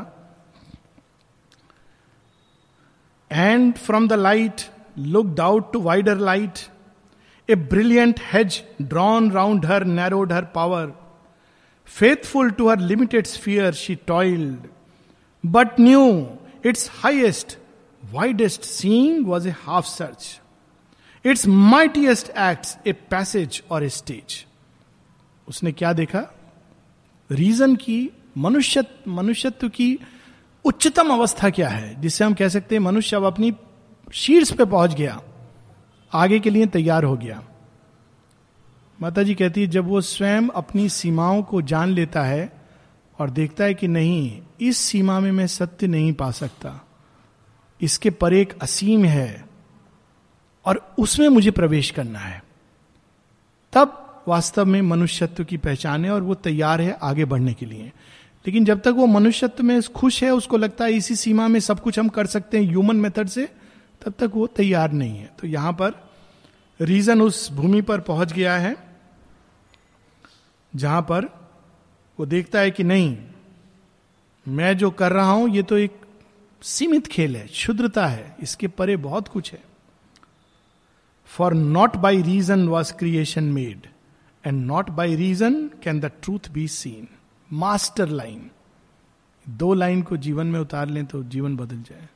[3.32, 4.62] And from the light
[4.98, 6.60] look out to wider light
[7.50, 10.94] a brilliant hedge drawn round her narrowed her power
[11.86, 14.58] faithful to her limited sphere she toiled
[15.46, 16.30] but knew
[16.66, 17.58] its highest
[18.12, 20.42] widest seeing was a half search
[21.26, 24.46] its mightiest act a passage or a stage
[25.48, 26.36] उसने क्या देखा?
[27.32, 30.00] Reason की मनुष्य मनुष्यत्व की
[30.66, 33.54] उच्चतम अवस्था क्या है जिससे हम कह सकते हैं, मनुष्य अब अपनी
[34.14, 35.22] शीर्ष पे पहुँच गया।
[36.14, 37.44] आगे के लिए तैयार हो गया।
[39.02, 42.54] माता जी कहती है, जब वो स्वयं अपनी सीमाओं को जान लेता है
[43.20, 46.88] और देखता है कि नहीं, इस सीमा में मैं सत्य नहीं पा सकता।
[47.82, 49.46] इसके पर एक असीम है
[50.66, 52.44] और उसमें मुझे प्रवेश करना है।
[53.74, 57.84] तब वास्तव में मनुष्यत्व की पहचान है और वो तैयार है आगे बढ़ने के लिए।
[58.48, 61.80] लेकिन जब तक वो मनुष्यत्व में खुश है, उसको लगता है इसी सीमा में सब
[61.80, 63.54] कुछ हम कर सकते हैं ह्यूमन मेथड से
[64.02, 65.94] तब तक वो तैयार नहीं है। तो यहाँ पर
[66.80, 68.76] रीजन उस भूमि पर पहुँच गया है,
[70.74, 71.26] जहाँ पर
[72.20, 73.18] वो देखता है कि नहीं,
[74.46, 76.00] मैं जो कर रहा हूँ, ये तो एक
[76.62, 79.64] सीमित खेल है, क्षुद्रता है, इसके परे बहुत कुछ है।
[81.30, 83.88] For not by reason was creation made
[84.44, 87.08] and not by reason can the truth be seen
[87.50, 88.50] master line
[89.46, 92.08] दो लाइन को जीवन में उतार लें तो जीवन बदल जाए।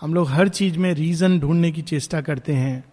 [0.00, 2.84] हम लोग हर चीज़ में रीजन ढूँढने की चेष्टा करते हैं।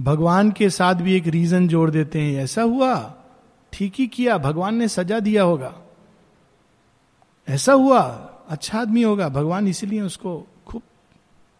[0.00, 3.14] भगवान के साथ भी एक रीजन जोड़ देते हैं। ऐसा हुआ?
[3.72, 5.74] ठीक ही किया। भगवान ने सजा दिया होगा।
[7.48, 8.00] ऐसा हुआ?
[8.48, 10.82] अच्छा आदमी होगा। भगवान इसीलिए उसको खूब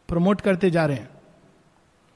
[0.08, 1.08] प्रमोट करते जा रहे हैं।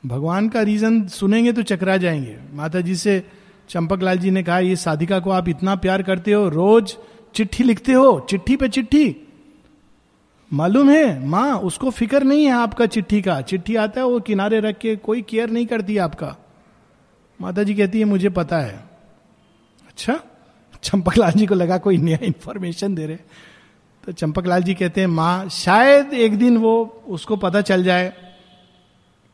[0.07, 3.31] भगवान का रीजन सुनेंगे तो चकरा जाएँगे। माता जी से
[3.69, 6.49] चंपक लाल जी ने कहा, ये साधिका को आप इतना प्यार करते हो?
[6.49, 6.97] रोज
[7.35, 8.27] चिट्ठी लिखते हो?
[8.31, 9.30] चिट्ठी पे चिट्ठी?
[10.53, 14.61] मालूम है, माँ, उसको फ़िक्र नहीं है आपका चिट्ठी का। चिट्ठी आता है, वो किनारे
[14.61, 16.37] रख के कोई केयर नहीं करती आपका।
[17.41, 18.85] माता जी कहती है, मुझे पता है।
[19.89, 20.21] अच्छा
[20.83, 23.17] चंपकलाल जी को लगा कोई नया इंफॉर्मेशन दे रहे।
[24.05, 28.13] तो चंपकलाल जी कहते हैं, माँ, शायद एक दिन वो, उसको पता चल जाए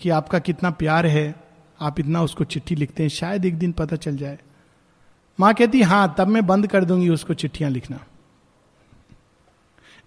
[0.01, 1.35] कि आपका कितना प्यार है।
[1.81, 4.39] आप इतना उसको चिट्ठी लिखते हैं, शायद एक दिन पता चल जाए।
[5.41, 8.01] माँ कहती हाँ तब मैं बंद कर दूँगी उसको चिट्ठियाँ लिखना।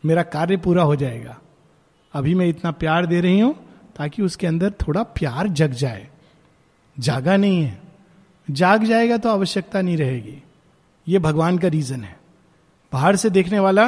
[0.06, 1.40] मेरा कार्य पूरा हो जाएगा।
[2.14, 6.08] अभी मैं इतना प्यार दे रही हूँ ताकि उसके अंदर थोड़ा प्यार जग जाए।
[7.00, 7.82] जागा नहीं है।
[8.52, 10.44] जाग जाएगा तो आवश्यकता नहीं रहेगी।
[11.08, 12.20] ये भगवान का रीजन है।
[12.94, 13.86] बाहर से देखने वाला,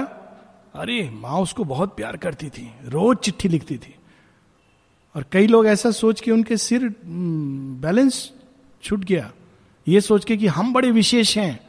[0.75, 3.95] अरे, माँ उसको बहुत प्यार करती थी, रोज चिट्ठी लिखती थी।
[5.15, 8.31] और कई लोग ऐसा सोच के उनके सिर बैलेंस
[8.83, 9.31] छूट गया।
[9.87, 11.59] ये सोच के कि हम बड़े विशेष हैं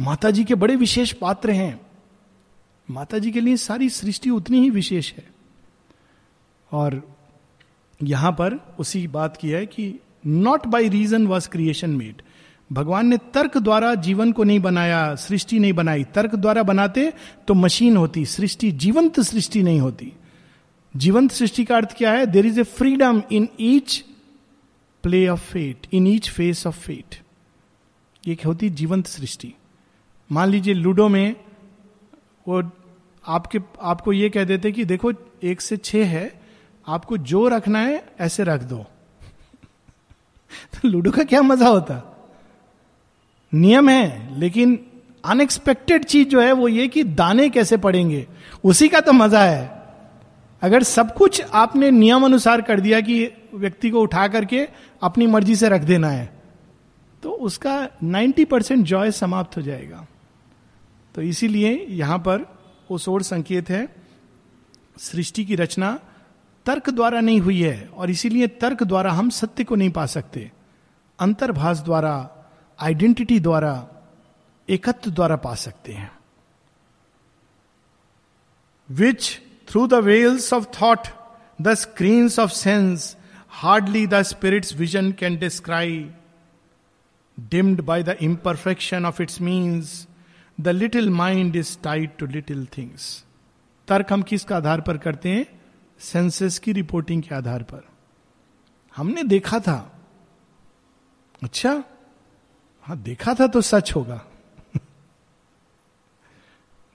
[0.00, 1.83] माता जी के बड़े विशेष पात्र हैं।
[2.90, 5.26] माता जी के लिए सारी सृष्टि उतनी ही विशेष है।
[6.72, 7.16] और
[8.02, 12.22] यहाँ पर उसी बात की है कि not by reason was creation made
[12.72, 17.12] भगवान ने तर्क द्वारा जीवन को नहीं बनाया, सृष्टि नहीं बनाई। तर्क द्वारा बनाते
[17.48, 20.12] तो मशीन होती, सृष्टि जीवंत सृष्टि नहीं होती।
[20.96, 22.26] जीवंत सृष्टि का अर्थ क्या है?
[22.26, 24.04] There is a freedom in each
[25.02, 27.16] play of fate in each phase of fate
[28.28, 28.70] ये होती?
[28.70, 29.54] जीवंत सृष्टि।
[30.32, 31.36] मान लीजिए लूडो में
[32.48, 32.70] वो
[33.26, 36.40] आपके, आपको ये कह देते कि देखो, एक से छह है,
[36.88, 38.76] आपको जो रखना है, ऐसे रख दो।
[40.74, 42.26] तो लूडो का क्या मज़ा होता?
[43.54, 44.86] नियम है, लेकिन
[45.24, 48.26] अनएक्सपेक्टेड चीज़ जो है, वो ये कि दाने कैसे पड़ेंगे,
[48.64, 49.84] उसी का तो मज़ा है।
[50.62, 54.68] अगर सब कुछ आपने नियम अनुसार कर दिया कि व्यक्ति को उठा करके
[55.02, 56.32] अपनी मर्ज़ी से रख देना है
[57.22, 60.06] तो उसका 90 परसेंट जॉय समाप्त हो जाएगा।
[61.14, 62.46] तो इसीलिए यहाँ पर
[62.90, 63.88] वो सोर संकेत है,
[64.98, 65.98] सृष्टि की रचना
[66.66, 70.50] तर्क द्वारा नहीं हुई है और इसीलिए तर्क द्वारा हम सत्य को नहीं पा सकते।
[71.18, 72.14] अंतर्भाष द्वारा,
[72.78, 73.72] आइडेंटिटी द्वारा,
[74.68, 76.10] एकत्व द्वारा पा सकते हैं।
[78.88, 81.08] Which through the veils of thought
[81.58, 83.16] the screens of sense
[83.52, 86.14] hardly the spirit's vision can describe
[87.38, 90.06] dimmed by the imperfection of its means
[90.60, 93.24] the little mind is tied to little things
[93.88, 95.60] तर्क हम किसका आधार पर करते हैं?
[95.98, 97.88] Senses की reporting के आधार पर।
[98.96, 100.02] हमने देखा था।
[101.42, 101.84] अच्छा?
[102.82, 104.24] हाँ देखा था तो सच होगा।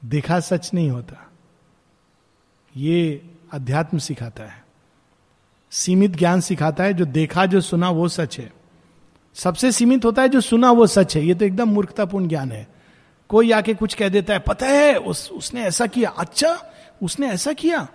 [0.06, 1.32] देखा सच नहीं होता।
[2.76, 4.66] ये अध्यात्म सिखाता है।
[5.72, 8.54] सीमित ज्ञान सिखाता है, जो देखा, जो सुना, वो सच है।
[9.34, 12.79] सबसे सीमित होता है जो सुना, वो सच है। ये तो एकदम मूर्खतापूर्ण ज्ञान है।
[13.30, 16.72] कोई आके कुछ कह देता है, पता है, उस, उसने ऐसा किया। अच्छा
[17.04, 17.88] उसने ऐसा किया?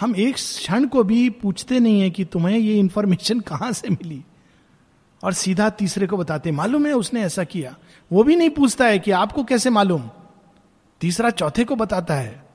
[0.00, 4.24] हम एक क्षण को भी पूछते नहीं है कि तुम्हें ये इंफॉर्मेशन कहाँ से मिली?
[5.24, 7.76] और सीधा तीसरे को बताते मालूम है उसने ऐसा किया?
[8.12, 10.10] वो भी नहीं पूछता है कि आपको कैसे मालूम?
[11.00, 12.46] तीसरा चौथे को बताता है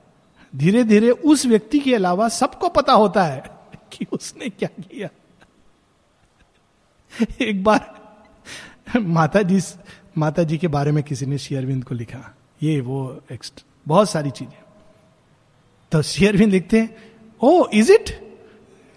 [0.56, 3.44] धीरे धीरे उस व्यक्ति के अलावा सबको पता होता है
[3.92, 5.08] कि उसने क्या किया।
[7.40, 7.94] एक बार
[8.96, 9.60] माता जी
[10.18, 14.30] माता जी के बारे में किसी ने शेयरविंद को लिखा। ये वो एक्स्ट बहुत सारी
[14.30, 14.58] चीज़ें।
[15.92, 16.96] तो शेयरविंद लिखते हैं
[17.42, 18.36] ओ is it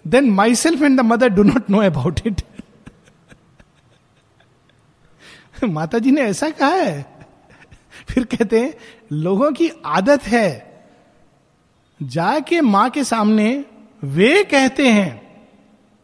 [0.06, 2.42] then myself and the mother do not know about it
[5.64, 7.26] माता जी ने ऐसा कहा है।
[8.08, 8.74] फिर कहते हैं,
[9.12, 10.84] लोगों की आदत है।
[12.02, 13.64] जाके माँ के सामने
[14.04, 15.46] वे कहते हैं।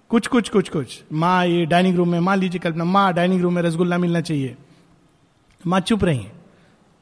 [0.08, 3.54] कुछ कुछ कुछ कुछ। माँ, ये डाइनिंग रूम में, मान लीजिए कल्पना, माँ डाइनिंग रूम
[3.54, 4.56] में रसगुल्ला मिलना चाहिए।
[5.66, 6.26] माँ चुप रही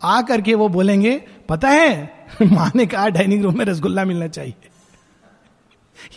[0.03, 1.16] आ करके वो बोलेंगे,
[1.48, 4.55] पता है, माँ ने कहा डाइनिंग रूम में रसगुल्ला मिलना चाहिए।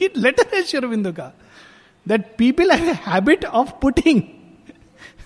[0.02, 1.32] ये लेटर है शेरविंदो का।
[2.06, 4.22] That people habit of putting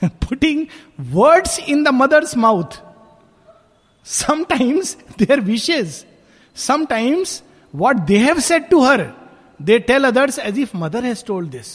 [0.03, 0.65] putting
[1.13, 2.79] words in the mother's mouth
[4.05, 6.05] sometimes their wishes
[6.55, 7.41] sometimes
[7.73, 9.05] what they have said to her
[9.61, 11.67] they tell others as if mother has told this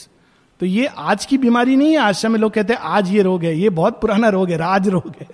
[0.64, 3.44] तो ये आज की बीमारी नहीं है आश्रम में लोग कहते हैं, आज ये रोग
[3.44, 5.28] है, ये बहुत पुराना रोग है, राज रोग है।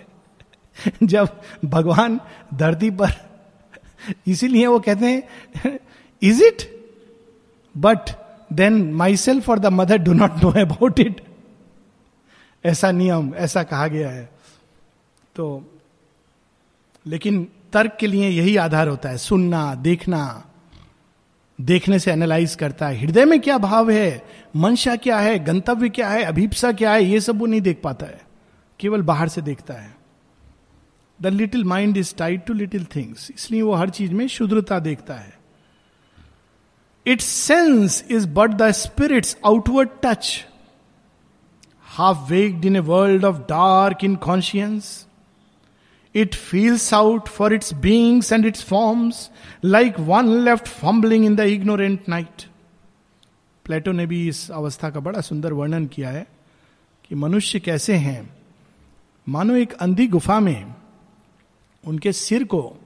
[1.03, 1.29] जब
[1.65, 2.21] भगवान
[2.55, 3.11] धरती पर,
[4.27, 5.79] इसीलिए वो कहते हैं
[6.23, 6.83] is it
[7.77, 7.99] but
[8.53, 11.21] then myself और the mother do not know about it
[12.65, 14.31] ऐसा नियम, ऐसा कहा गया है।
[15.37, 15.73] तो
[17.07, 20.50] लेकिन तर्क के लिए यही आधार होता है, सुनना, देखना।
[21.61, 24.23] देखने से एनालाइज करता है। हृदय में क्या भाव है?
[24.57, 25.39] मंशा क्या है?
[25.39, 26.23] गंतव्य क्या है?
[26.23, 27.05] अभिप्सा क्या है?
[27.05, 28.21] ये सब वो नहीं देख पाता है।
[28.81, 29.97] केवल बाहर से देखता है।
[31.23, 35.15] The little mind is tied to little things इसलिए वो हर चीज़ में शुद्रता देखता
[35.15, 35.39] है।
[37.07, 40.47] It's sense is but the spirit's outward touch
[41.85, 45.07] half waked in a world of dark inconscience
[46.17, 49.31] It feels out for its beings and its forms,
[49.65, 52.43] like one left fumbling in the ignorant night
[53.65, 56.27] Plato ने भी इस अवस्था का बड़ा सुंदर वर्णन किया है
[57.05, 58.37] कि मनुष्य कैसे हैं।
[59.29, 60.75] मानो एक अंधी गुफा में
[61.87, 62.77] उनके सिर को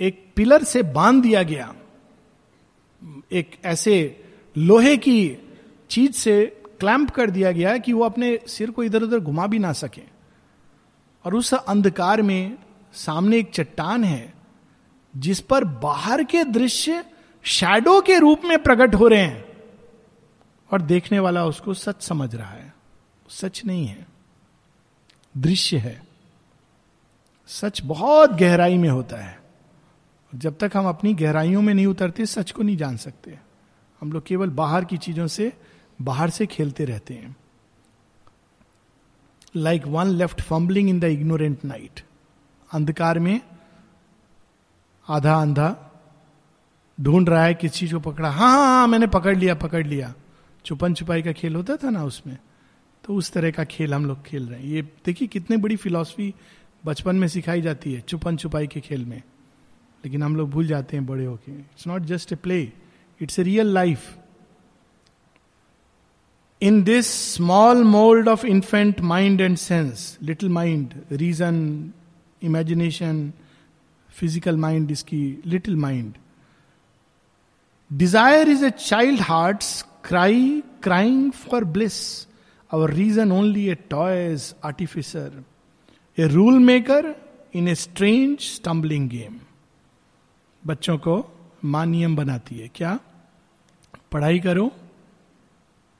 [0.00, 1.74] एक पिलर से बाँध दिया गया।
[3.32, 4.24] एक ऐसे
[4.58, 5.36] लोहे की
[5.90, 9.58] चीज़ से क्लैंप कर दिया गया कि वो अपने सिर को इधर उधर घुमा भी
[9.58, 10.15] ना सके।
[11.26, 12.58] और उस अंधकार में
[12.92, 14.34] सामने एक चट्टान है,
[15.16, 17.04] जिस पर बाहर के दृश्य
[17.42, 19.44] शैडो के रूप में प्रकट हो रहे हैं।
[20.72, 22.74] और देखने वाला उसको सच समझ रहा है।
[23.28, 24.06] सच नहीं है।
[25.36, 26.02] दृश्य है।
[27.46, 29.42] सच बहुत गहराई में होता है।
[30.34, 33.38] जब तक हम अपनी गहराइयों में नहीं उतरते, सच को नहीं जान सकते।
[34.00, 35.52] हम लोग केवल बाहर की चीज़ों से,
[36.02, 37.36] बाहर से खेलते रहते हैं।
[39.56, 42.00] Like one left fumbling in the ignorant night
[42.70, 43.40] अंधकार में
[45.08, 45.68] आधा अंधा
[47.00, 50.14] ढूंढ रहा है किस चीज़ को पकड़ा। हाँ हाँ हाँ मैंने पकड़ लिया पकड़ लिया।
[50.64, 52.36] छुपन छुपाई का खेल होता था ना उसमें।
[53.04, 56.34] तो उस तरह का खेल हम लोग खेल रहे हैं। ये देखिए कितनी बड़ी फिलॉसफी
[56.84, 59.22] बचपन में सिखाई जाती है छुपन छुपाई के खेल में।
[60.04, 62.72] लेकिन हम लोग भूल जाते हैं बड़े होके। It's not just a play
[63.20, 64.16] it's a real life
[66.62, 71.56] in this small mould of infant mind and sense little mind reason
[72.42, 73.32] imagination
[74.10, 76.14] physical mind इसकी little mind
[77.92, 79.64] desire is a child heart
[80.04, 82.26] cry crying for bliss
[82.72, 85.44] our reason only a toys artificer
[86.18, 87.14] a rule maker
[87.54, 89.38] in a strange stumbling game
[90.66, 91.32] बच्चों को
[91.64, 92.98] माँ नियम बनाती है, क्या?
[94.12, 94.72] पढ़ाई करो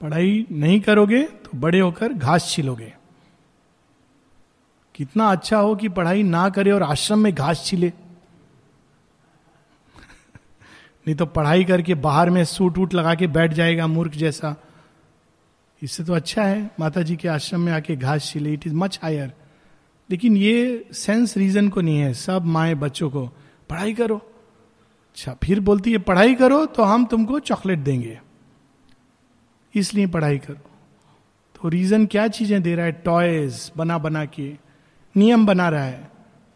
[0.00, 2.92] पढ़ाई नहीं करोगे तो बड़े होकर घास छिलोगे।
[4.94, 7.88] कितना अच्छा हो कि पढ़ाई ना करे और आश्रम में घास छिले।
[11.06, 14.54] नहीं तो पढ़ाई करके बाहर में सूट वूट लगा के बैठ जाएगा मूर्ख जैसा।
[15.82, 18.98] इससे तो अच्छा है माता जी के आश्रम में आके घास छिले इट इज़ मच
[19.02, 19.32] हायर
[20.10, 23.26] लेकिन ये सेंस रीजन को नहीं है, सब माए बच्चों को,
[23.70, 28.20] पढ़ाई करो। अच्छा फिर बोलती है, पढ़ाई करो तो हम तुमको चॉकलेट देंगे।
[29.76, 30.56] इसलिए पढ़ाई करो।
[31.54, 32.92] तो रीजन क्या चीज़ें दे रहा है?
[32.92, 34.56] टॉयज बना बना के।
[35.16, 36.10] नियम बना रहा है।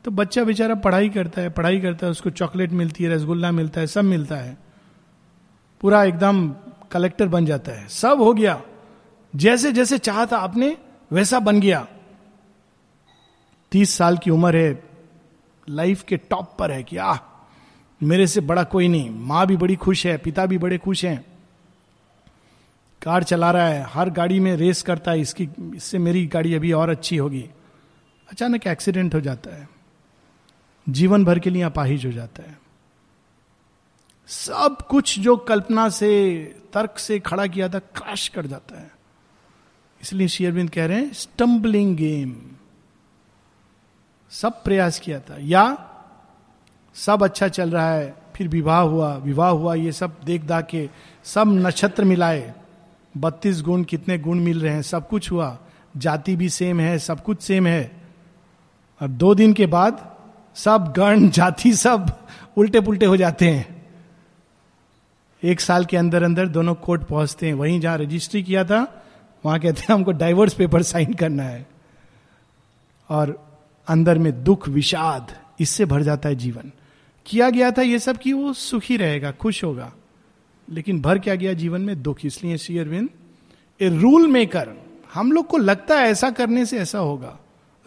[0.04, 3.80] तो बच्चा बेचारा पढ़ाई करता है, पढ़ाई करता है, उसको चॉकलेट मिलती है, रसगुल्ला मिलता
[3.80, 4.59] है, सब मिलता है।
[5.80, 6.50] पूरा एकदम
[6.92, 8.62] कलेक्टर बन जाता है। सब हो गया।
[9.37, 10.76] जैसे जैसे चाहता आपने,
[11.12, 11.87] वैसा बन गया।
[13.72, 14.83] तीस साल की उम्र है।
[15.68, 17.18] लाइफ के टॉप पर है कि, आह,
[18.02, 21.29] मेरे से बड़ा कोई नहीं। माँ भी बड़ी खुश है, पिता भी बड़े खुश हैं।
[23.02, 26.72] कार चला रहा है, हर गाड़ी में रेस करता है, इसकी, इससे मेरी गाड़ी अभी
[26.72, 27.50] और अच्छी होगी।
[28.32, 29.68] अचानक एक्सीडेंट हो जाता है।
[30.88, 32.60] जीवन भर के लिए अपाहिज हो जाता है।
[34.26, 38.90] सब कुछ जो कल्पना से, तर्क से खड़ा किया था क्रैश कर जाता है।
[40.02, 42.42] इसलिए शेयरबिंद कह रहे हैं स्टम्बलिंग गेम
[44.30, 45.86] सब प्रयास किया था। या
[46.94, 50.90] सब अच्छा चल रहा है, फिर विवाह हुआ विवाह हुआ, ये सब देख दाख के
[51.24, 52.54] सब नक्षत्र मिलाए।
[53.16, 54.82] बत्तीस गुण कितने गुण मिल रहे हैं?
[54.82, 55.58] सब कुछ हुआ।
[55.96, 58.02] जाति भी सेम है, सब कुछ सेम है।
[59.02, 60.16] और दो दिन के बाद
[60.54, 63.86] सब गण, जाति सब उल्टे पुल्टे हो जाते हैं।
[65.42, 69.04] एक साल के अंदर अंदर दोनों कोर्ट पहुँचते हैं। वहीं जहाँ रजिस्ट्री किया था,
[69.44, 71.66] वहाँ कहते हैं, हमको डाइवर्स पेपर साइन करना है।
[73.08, 76.72] और अंदर में दुख, विषाद, इससे भर जाता है जीवन।
[77.26, 79.92] किया गया था ये सब कि वो सुखी रहेगा, खुश होगा।
[80.70, 82.02] लेकिन भर क्या गया जीवन में?
[82.02, 83.09] दुख। इसलिए Shri Aurobindo,
[83.80, 84.72] a rule maker,
[85.14, 87.38] हम लोग को लगता है ऐसा करने से ऐसा होगा।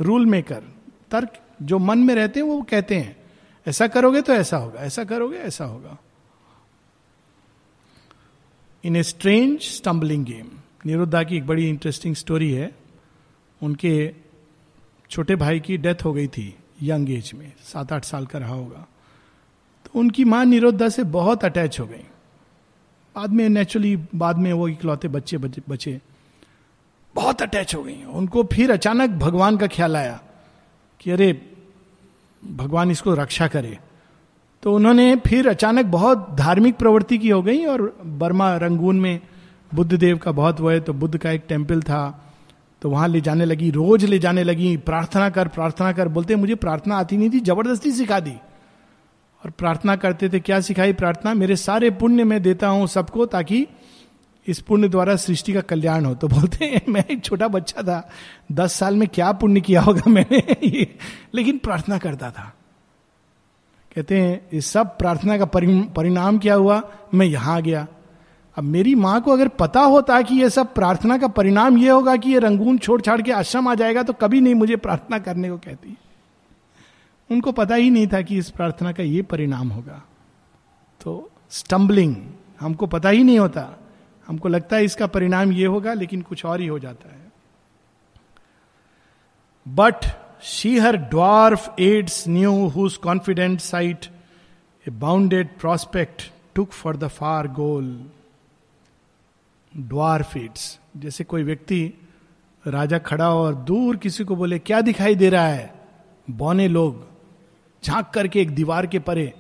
[0.02, 0.64] रूल मेकर,
[1.12, 3.16] तर्क, जो मन में रहते हैं वो कहते हैं,
[3.68, 5.98] ऐसा करोगे तो ऐसा होगा, ऐसा करोगे, ऐसा होगा।
[8.84, 10.50] In a strange stumbling game.
[10.86, 12.76] Niruddha की एक बड़ी इंटरेस्टिंग स्टोरी है।
[13.64, 14.14] उनके
[15.10, 18.54] छोटे भाई की डेथ हो गई थी, यंग एज में, सात आठ साल का रहा
[18.54, 18.88] होगा।
[19.86, 22.06] तो उनकी माँ निरुद्धा से बहुत अटैच हो गई।
[23.16, 25.38] बाद में नेचुरली बाद में वो इकलौते बच्चे
[25.70, 26.00] बचे
[27.16, 30.20] बहुत अटैच हो गई उनको फिर अचानक भगवान का ख्याल आया
[31.00, 31.32] कि अरे,
[32.44, 33.78] भगवान इसको रक्षा करे।
[34.64, 37.82] तो उन्होंने फिर अचानक बहुत धार्मिक प्रवृत्ति की हो गई और
[38.20, 39.20] बर्मा रंगून में
[39.76, 42.02] बुद्ध देव का बहुत वो है तो बुद्ध का एक टेंपल था।
[42.82, 46.56] तो वहाँ ले जाने लगी, रोज ले जाने लगी, प्रार्थना कर प्रार्थना कर, बोलते, मुझे
[46.56, 48.36] प्रार्थना आती नहीं थी, ज़बरदस्ती सिखा दी।
[49.46, 51.34] और प्रार्थना करते थे, क्या सिखाई प्रार्थना?
[51.34, 53.68] मेरे सारे पुण्य मैं देता हूँ सबको ताकि
[54.48, 58.10] इस पुण्य द्वारा सृष्टि का कल्याण हो। तो बोलते हैं, मैं एक छोटा बच्चा था,
[58.52, 60.88] दस साल में क्या पुण्य किया होगा मैंने?
[61.36, 62.54] लेकिन प्रार्थना करता था।
[63.96, 65.46] कहते हैं, इस सब प्रार्थना का
[65.96, 66.82] परिणाम क्या हुआ?
[67.14, 67.88] मैं यहाँ आ गया।
[68.58, 72.16] अब मेरी माँ को अगर पता होता कि ये सब प्रार्थना का परिणाम ये होगा
[72.16, 75.50] कि ये रंगून छोड़ छाड़ के आश्रम आ जाएगा तो कभी नहीं मुझे प्रार्थना करने
[75.50, 75.98] को कहती।
[77.30, 80.02] उनको पता ही नहीं था कि इस प्रार्थना का ये परिणाम होगा।
[81.02, 82.16] तो स्टम्बलिंग
[82.60, 83.80] हमको पता ही नहीं होता।
[84.28, 87.32] हमको लगता है इसका परिणाम ये होगा, लेकिन कुछ और ही हो जाता है।
[89.66, 90.06] But
[90.44, 94.06] she her dwarf aids knew whose confident sight
[94.88, 98.10] a bounded prospect took for the far goal
[99.74, 101.94] dwarf aids जैसे कोई व्यक्ति
[102.68, 105.74] राजा खड़ा हो और दूर किसी को बोले, क्या दिखाई दे रहा है?
[106.30, 107.13] बौने लोग
[107.84, 109.34] झाँक करके एक दीवार के परे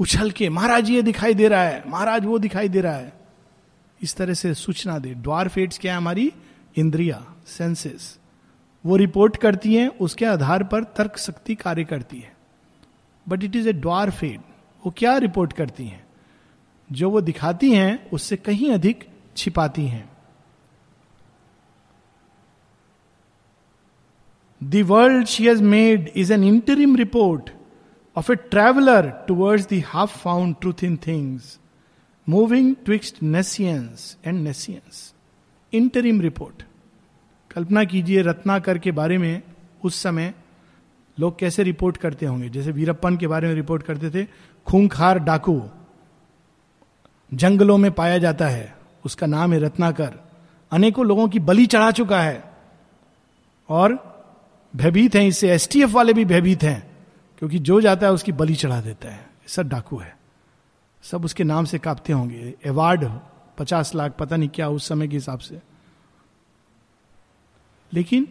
[0.00, 3.12] उछल के, महाराज, ये दिखाई दे रहा है, महाराज, वो दिखाई दे रहा है।
[4.02, 6.32] इस तरह से सूचना दे। द्वार फेट्स क्या है हमारी?
[6.76, 8.18] इंद्रिया सेंसेस
[8.86, 12.32] वो रिपोर्ट करती हैं, उसके आधार पर तर्क शक्ति कार्य करती है।
[13.28, 13.72] But it is a
[14.10, 14.40] dwarfed
[14.86, 16.04] वो क्या रिपोर्ट करती हैं?
[16.92, 20.08] जो वो दिखाती हैं, उससे कहीं अधिक छिपाती हैं।
[24.62, 27.50] The world she has made is an interim report
[28.16, 31.60] of a traveller towards the half found truth in things
[32.28, 35.14] moving twixt nescience and nescience
[35.72, 36.62] interim report
[37.54, 39.42] कल्पना कीजिए रत्नाकर के बारे में
[39.84, 40.34] उस समय
[41.20, 42.48] लोग कैसे रिपोर्ट करते होंगे?
[42.48, 44.28] जैसे वीरप्पन के बारे में रिपोर्ट करते थे,
[44.66, 45.62] खूंखार डाकू
[47.34, 50.14] जंगलों में पाया जाता है। उसका नाम है रत्नाकर
[50.70, 52.44] अनेकों लोगों की बलि चढ़ा चुका है।
[53.68, 54.14] और
[54.76, 56.93] भयभीत हैं, इससे एसटीएफ वाले भी भयभीत हैं।
[57.38, 60.18] क्योंकि जो जाता है उसकी बलि चढ़ा देता है। सब डाकू है।
[61.02, 63.10] सब उसके नाम से कांपते होंगे। अवार्ड
[63.58, 65.60] पचास लाख, पता नहीं क्या, उस समय के हिसाब से।
[67.92, 68.28] लेकिन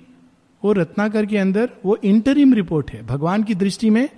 [0.64, 4.10] वो रत्नाकर के अंदर वो इंटरिम रिपोर्ट है। भगवान की दृष्टि में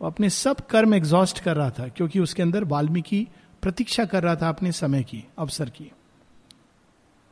[0.00, 3.26] वो अपने सब कर्म एग्जॉस्ट कर रहा था, क्योंकि उसके अंदर वाल्मीकि
[3.62, 5.84] प्रतीक्षा कर रहा था अपने समय की, अवसर की।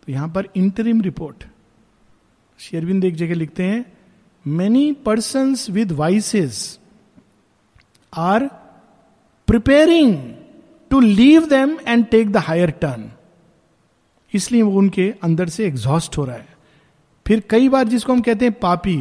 [0.06, 1.44] तो यहाँ पर इंटरिम रिपोर्ट
[2.58, 3.92] शेरविंद एक जगह लिखते हैं
[4.46, 6.80] many person with vices
[8.16, 8.46] are
[9.48, 10.16] preparing
[10.90, 13.10] to leave them and take the higher turn
[14.34, 16.48] इसलिए वो उनके अंदर से एग्जॉस्ट हो रहा है।
[17.26, 18.96] फिर कई बार जिसको हम कहते हैं पापी,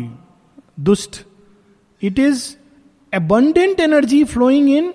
[0.79, 1.23] दुष्ट
[2.01, 2.55] it is
[3.13, 4.93] abundant energy flowing in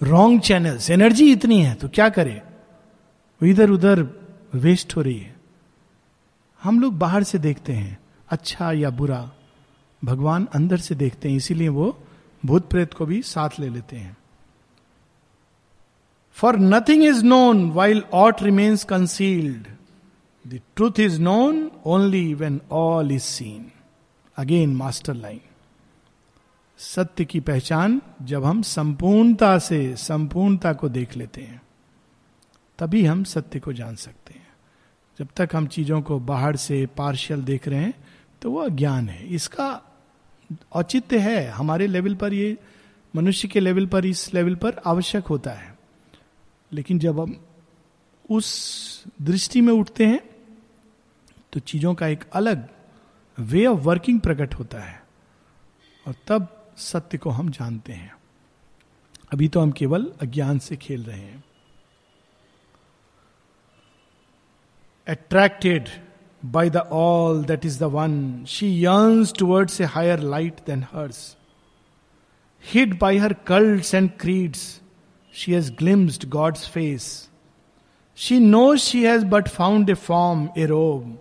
[0.00, 2.40] wrong channels energy इतनी है तो क्या करे?
[3.40, 4.02] इधर उधर
[4.54, 5.34] वेस्ट हो रही है।
[6.62, 7.98] हम लोग बाहर से देखते हैं
[8.28, 9.30] अच्छा या बुरा,
[10.02, 11.96] भगवान अंदर से देखते हैं, इसीलिए वो
[12.46, 14.16] भूत प्रेत को भी साथ ले लेते हैं।
[16.36, 19.66] For nothing is known while aught remains concealed
[20.44, 23.70] the truth is known only when all is seen
[24.36, 25.40] again master line
[26.78, 31.60] सत्य की पहचान जब हम संपूर्णता से संपूर्णता को देख लेते हैं,
[32.78, 34.46] तभी हम सत्य को जान सकते हैं।
[35.18, 37.94] जब तक हम चीज़ों को बाहर से पार्शियल देख रहे हैं
[38.42, 39.82] तो वह अज्ञान है। इसका
[40.72, 42.58] औचित्य है, हमारे लेवल पर ये,
[43.16, 45.78] मनुष्य के लेवल पर, इस लेवल पर आवश्यक होता है।
[46.72, 47.44] लेकिन जब हम
[48.30, 50.20] उस दृष्टि में उठते हैं
[51.52, 52.68] तो चीज़ों का एक अलग
[53.38, 55.02] वे ऑफ़ वर्किंग प्रकट होता है।
[56.08, 58.16] और तब सत्य को हम जानते हैं।
[59.32, 61.44] अभी तो हम केवल अज्ञान से खेल रहे हैं।
[65.08, 65.88] Attracted
[66.43, 68.13] By the all that is the one
[68.49, 71.23] she yearns towards a higher light than hers
[72.63, 74.63] hid by her cults and creeds
[75.33, 77.09] she has glimpsed God's face
[78.17, 81.17] she knows she has but found a form a robe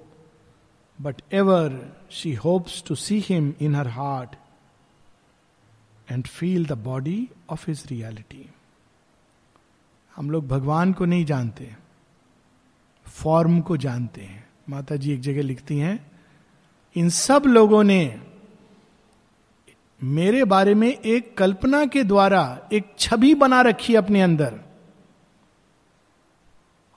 [0.98, 4.36] but ever she hopes to see him in her heart
[6.08, 8.46] and feel the body of his reality.
[10.12, 11.68] हम लोग भगवान को नहीं जानते
[13.06, 16.11] form को जानते हैं माता जी एक जगह लिखती हैं,
[16.95, 18.19] इन सब लोगों ने
[20.01, 24.59] मेरे बारे में एक कल्पना के द्वारा एक छवि बना रखी अपने अंदर।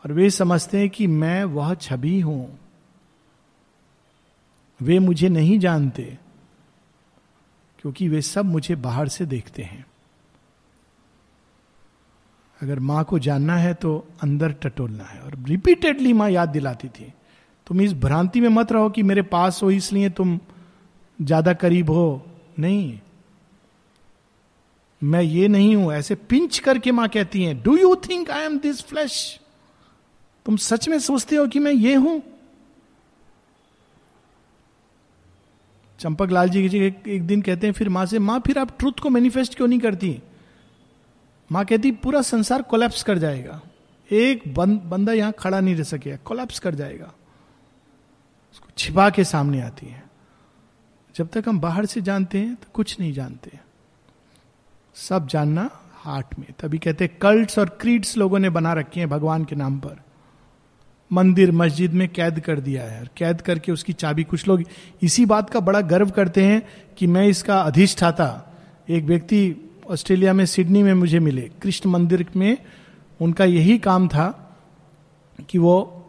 [0.05, 2.59] और वे समझते हैं कि मैं वह छवि हूँ।
[4.81, 6.03] वे मुझे नहीं जानते,
[7.79, 9.87] क्योंकि वे सब मुझे बाहर से देखते हैं।
[12.63, 17.13] अगर माँ को जानना है तो अंदर टटोलना है। और रिपीटेडली माँ याद दिलाती थी।
[17.69, 20.39] तुम इस भ्रांति में मत रहो कि मेरे पास हो इसलिए तुम
[21.19, 22.23] ज़्यादा करीब हो।
[22.59, 22.99] नहीं।
[25.03, 28.59] मैं ये नहीं हूँ ऐसे पिंच करके माँ कहती हैं do you think I am
[28.59, 29.19] this flash
[30.47, 32.23] तुम सच में सोचते हो कि मैं ये हूँ?
[35.99, 39.01] चंपक लाल जी एक, एक दिन कहते हैं फिर माँ से माँ फिर आप ट्रुथ
[39.03, 40.19] को मैनिफेस्ट क्यों नहीं करती?
[41.51, 43.61] माँ कहती पूरा संसार कोलैप्स कर जाएगा।
[44.11, 47.13] एक बंद, बंदा यहाँ खड़ा नहीं रह सके कोलैप्स कर जाएगा।
[48.79, 50.05] छिपा के सामने आती है।
[51.17, 53.51] जब तक हम बाहर से जानते हैं तो कुछ नहीं जानते।
[54.95, 59.09] सब जानना हार्ट में। तभी कहते हैं कल्ट्स और क्रीड्स लोगों ने बना रखे हैं
[59.09, 60.01] भगवान के नाम पर।
[61.13, 64.63] मंदिर, मस्जिद में कैद कर दिया है। और कैद करके उसकी चाबी, कुछ लोग
[65.03, 66.63] इसी बात का बड़ा गर्व करते हैं
[66.99, 68.57] कि मैं इसका अधिष्ठाता,
[68.89, 69.57] एक व्यक्ति
[69.91, 72.59] ऑस्ट्रेलिया में, सिडनी में मुझे मिले। कृष्ण मंदिर में
[73.21, 74.57] उनका यही काम था
[75.49, 76.07] कि वो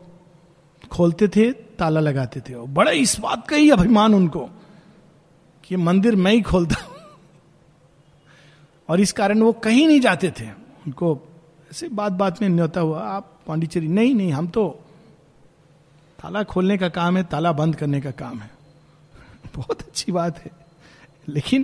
[0.92, 4.50] खोलते थे ताला लगाते थे। बड़ा इस बात का ही अभिमान उनको
[5.64, 6.76] कि मंदिर मैं ही खोलता
[8.90, 10.52] और इस कारण वो कहीं नहीं जाते थे।
[10.88, 11.22] उनको
[11.72, 14.80] ऐसे बात बात में न्योता हुआ, आप पांडिचेरी, नहीं नहीं, हम तो
[16.24, 18.52] ताला खोलने का काम है, ताला बंद करने का काम है।
[19.56, 20.52] बहुत अच्छी बात है।
[21.28, 21.64] लेकिन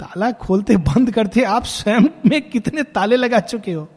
[0.00, 3.88] ताला खोलते बंद करते आप स्वयं में कितने ताले लगा चुके हो?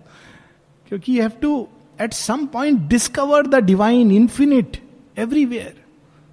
[0.88, 1.68] क्योंकि you have to
[2.01, 4.90] at some point discover the divine infinite
[5.22, 5.84] everywhere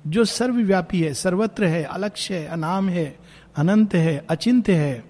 [0.07, 3.19] जो सर्वव्यापी है, सर्वत्र है, अलक्ष्य है, अनाम है,
[3.57, 5.05] अनंत है अचिंत्य है,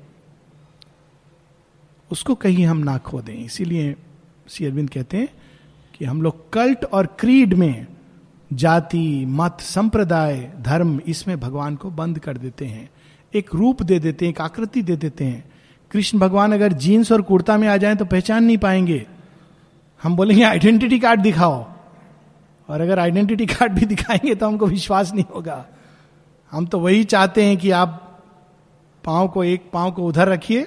[2.10, 3.96] उसको कहीं हम ना खो दें इसीलिए
[4.48, 5.28] श्री अरविंद कहते हैं
[5.98, 7.86] कि हम लोग कल्ट और क्रीड में
[8.52, 12.90] जाति, मत, संप्रदाय, धर्म, इसमें भगवान को बंद कर देते हैं।
[13.34, 15.52] एक रूप दे देते हैं, एक आकृति दे देते हैं।
[15.90, 19.06] कृष्ण भगवान अगर जीन्स और कुर्ता में आ जाए तो पहचान नहीं पाएँगे।
[20.02, 21.77] हम बोलेंगे, आइडेंटिटी कार्ड दिखाओ।
[22.68, 25.66] और अगर आइडेंटिटी कार्ड भी दिखाएँगे तो हमको विश्वास नहीं होगा।
[26.50, 28.04] हम तो वही चाहते हैं कि आप
[29.04, 30.62] पाँव को एक पाँव को उधर रखिए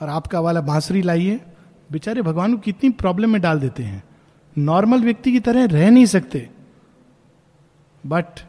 [0.00, 1.40] और आपका वाला बांसुरी लाइए।
[1.92, 4.02] बेचारे भगवान को कितनी प्रॉब्लम में डाल देते हैं।
[4.58, 6.48] नॉर्मल व्यक्ति की तरह रह नहीं सकते।
[8.06, 8.40] But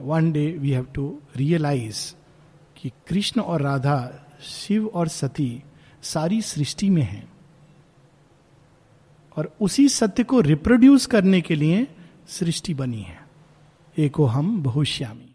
[0.00, 2.14] one day we have to realise
[2.76, 5.62] कि कृष्ण और राधा, शिव और सती
[6.02, 7.28] सारी सृष्टि में हैं।
[9.36, 11.86] और उसी सत्य को रिप्रोड्यूस करने के लिए
[12.28, 13.28] सृष्टि बनी है।
[13.98, 15.27] एको हम बहुश्यामी।